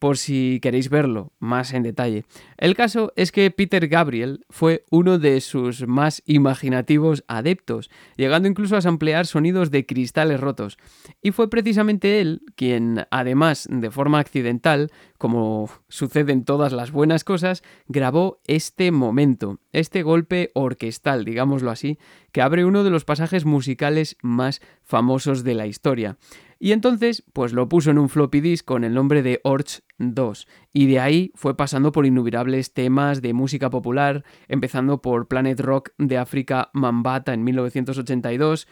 [0.00, 2.24] por si queréis verlo más en detalle.
[2.56, 8.76] El caso es que Peter Gabriel fue uno de sus más imaginativos adeptos, llegando incluso
[8.76, 10.78] a samplear sonidos de cristales rotos.
[11.22, 17.22] Y fue precisamente él quien, además de forma accidental, como sucede en todas las buenas
[17.22, 21.98] cosas, grabó este momento, este golpe orquestal, digámoslo así,
[22.32, 26.16] que abre uno de los pasajes musicales más famosos de la historia.
[26.62, 30.46] Y entonces, pues lo puso en un floppy disk con el nombre de Orch 2.
[30.74, 35.92] Y de ahí fue pasando por innumerables temas de música popular, empezando por Planet Rock
[35.96, 38.68] de África Mambata en 1982.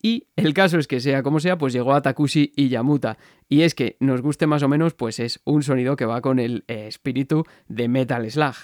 [0.00, 3.18] Y el caso es que sea como sea, pues llegó a Takushi y Yamuta.
[3.48, 6.38] Y es que, nos guste más o menos, pues es un sonido que va con
[6.38, 8.54] el espíritu de Metal Slug.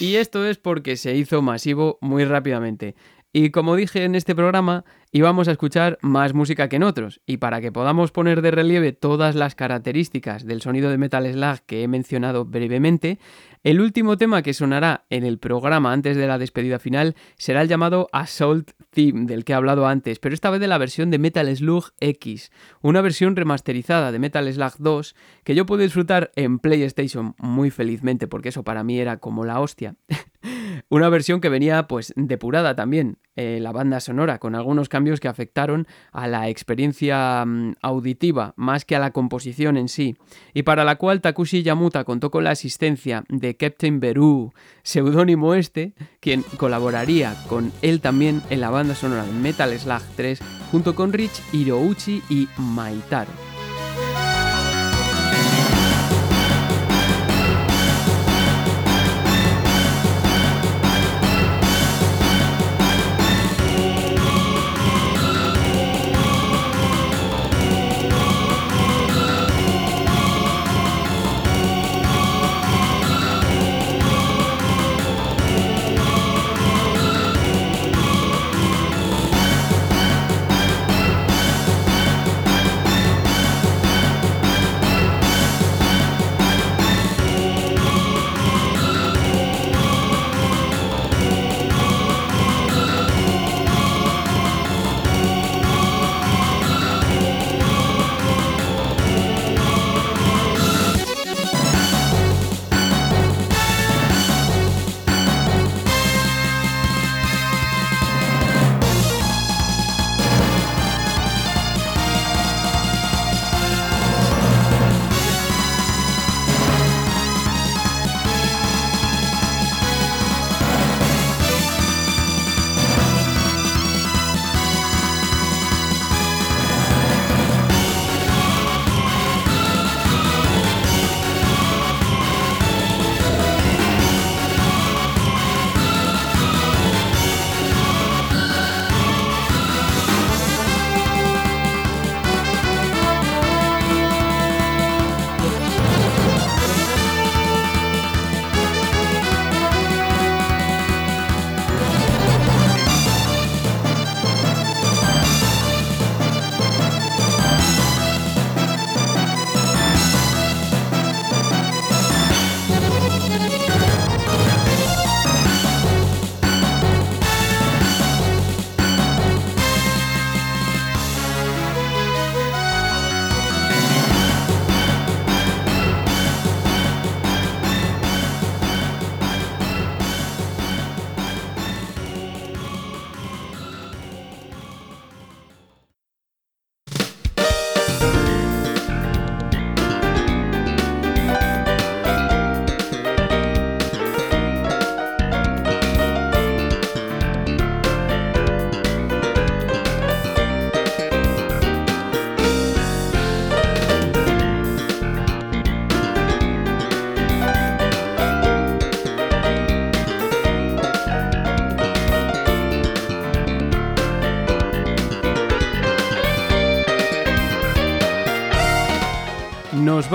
[0.00, 2.94] Y esto es porque se hizo masivo muy rápidamente.
[3.32, 7.38] Y como dije en este programa, íbamos a escuchar más música que en otros, y
[7.38, 11.82] para que podamos poner de relieve todas las características del sonido de Metal Slug que
[11.82, 13.18] he mencionado brevemente,
[13.62, 17.68] el último tema que sonará en el programa antes de la despedida final será el
[17.68, 21.18] llamado Assault Theme del que he hablado antes, pero esta vez de la versión de
[21.18, 22.50] Metal Slug X,
[22.80, 28.28] una versión remasterizada de Metal Slug 2 que yo puedo disfrutar en PlayStation muy felizmente
[28.28, 29.96] porque eso para mí era como la hostia.
[30.88, 35.28] Una versión que venía pues depurada también, eh, la banda sonora, con algunos cambios que
[35.28, 40.16] afectaron a la experiencia mm, auditiva más que a la composición en sí,
[40.52, 45.94] y para la cual Takushi Yamuta contó con la asistencia de Captain Beru, seudónimo este,
[46.20, 51.12] quien colaboraría con él también en la banda sonora de Metal Slug 3 junto con
[51.12, 53.49] Rich Hirouchi y Maitaro.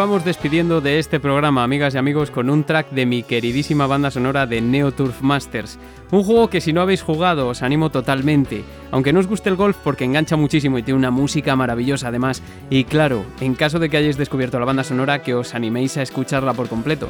[0.05, 4.11] Vamos despidiendo de este programa, amigas y amigos, con un track de mi queridísima banda
[4.11, 5.79] sonora de Neo Turf Masters.
[6.11, 9.55] Un juego que si no habéis jugado os animo totalmente, aunque no os guste el
[9.55, 12.43] golf porque engancha muchísimo y tiene una música maravillosa además.
[12.69, 16.03] Y claro, en caso de que hayáis descubierto la banda sonora, que os animéis a
[16.03, 17.09] escucharla por completo.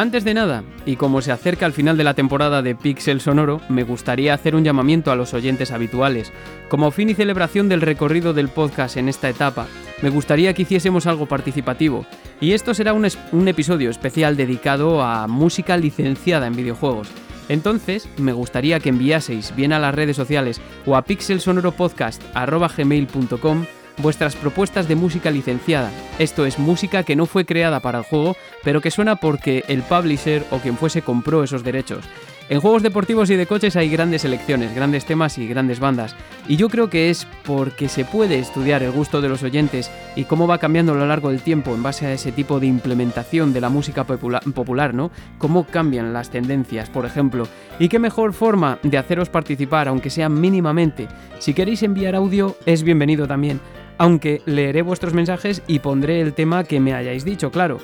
[0.00, 3.60] Antes de nada, y como se acerca al final de la temporada de Pixel Sonoro,
[3.68, 6.32] me gustaría hacer un llamamiento a los oyentes habituales.
[6.70, 9.66] Como fin y celebración del recorrido del podcast en esta etapa,
[10.00, 12.06] me gustaría que hiciésemos algo participativo,
[12.40, 13.04] y esto será un,
[13.46, 17.08] episodio especial dedicado a música licenciada en videojuegos.
[17.50, 23.66] Entonces, me gustaría que enviaseis bien a las redes sociales o a pixelsonoropodcast.gmail.com
[24.02, 25.90] vuestras propuestas de música licenciada.
[26.18, 29.82] Esto es música que no fue creada para el juego, pero que suena porque el
[29.82, 32.04] publisher o quien fuese compró esos derechos.
[32.50, 36.16] En juegos deportivos y de coches hay grandes selecciones, grandes temas y grandes bandas.
[36.48, 40.24] Y yo creo que es porque se puede estudiar el gusto de los oyentes y
[40.24, 43.52] cómo va cambiando a lo largo del tiempo en base a ese tipo de implementación
[43.52, 45.12] de la música popular, ¿no?
[45.38, 47.46] Cómo cambian las tendencias, por ejemplo.
[47.78, 51.06] Y qué mejor forma de haceros participar, aunque sea mínimamente.
[51.38, 53.60] Si queréis enviar audio, es bienvenido también
[54.00, 57.80] aunque leeré vuestros mensajes y pondré el tema que me hayáis dicho, claro.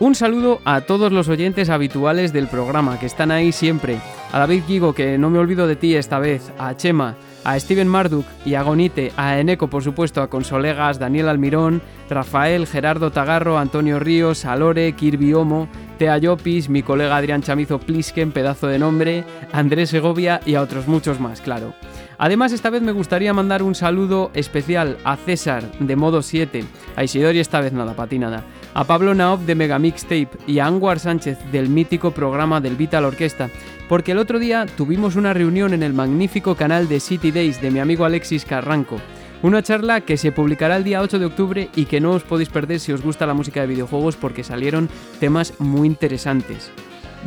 [0.00, 3.98] Un saludo a todos los oyentes habituales del programa que están ahí siempre.
[4.32, 7.88] A David Gigo, que no me olvido de ti esta vez, a Chema, a Steven
[7.88, 13.58] Marduk y a Gonite, a Eneco por supuesto, a Consolegas, Daniel Almirón, Rafael, Gerardo Tagarro,
[13.58, 15.68] Antonio Ríos, Alore, Kirby Homo,
[15.98, 20.88] Tea Llopis, mi colega Adrián Chamizo Plisken, pedazo de nombre, Andrés Segovia y a otros
[20.88, 21.74] muchos más, claro.
[22.18, 26.64] Además, esta vez me gustaría mandar un saludo especial a César de Modo 7,
[26.96, 30.58] a Isidori esta vez nada, para ti nada, a Pablo Naop de Mega Mixtape y
[30.58, 33.50] a Anguar Sánchez del mítico programa del Vital Orquesta,
[33.88, 37.70] porque el otro día tuvimos una reunión en el magnífico canal de City Days de
[37.70, 39.00] mi amigo Alexis Carranco.
[39.42, 42.48] Una charla que se publicará el día 8 de octubre y que no os podéis
[42.48, 44.88] perder si os gusta la música de videojuegos porque salieron
[45.20, 46.70] temas muy interesantes.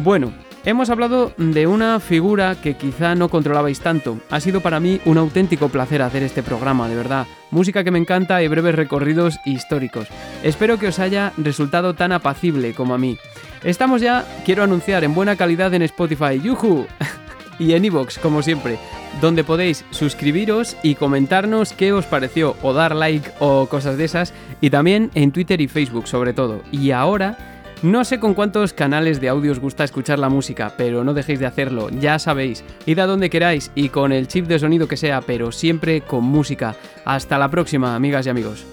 [0.03, 0.34] Bueno,
[0.66, 4.18] hemos hablado de una figura que quizá no controlabais tanto.
[4.32, 7.28] Ha sido para mí un auténtico placer hacer este programa, de verdad.
[7.51, 10.08] Música que me encanta y breves recorridos históricos.
[10.43, 13.18] Espero que os haya resultado tan apacible como a mí.
[13.64, 16.86] Estamos ya, quiero anunciar, en buena calidad en Spotify, ¡yuhu!
[17.60, 18.78] y en iVoox, como siempre,
[19.20, 24.34] donde podéis suscribiros y comentarnos qué os pareció, o dar like o cosas de esas,
[24.62, 26.62] y también en Twitter y Facebook sobre todo.
[26.72, 27.38] Y ahora,
[27.82, 31.39] no sé con cuántos canales de audio os gusta escuchar la música, pero no dejéis
[31.39, 34.97] de hacerlo, ya sabéis, id a donde queráis y con el chip de sonido que
[34.97, 36.76] sea, pero siempre con música.
[37.05, 38.66] Hasta la próxima, amigas y amigos.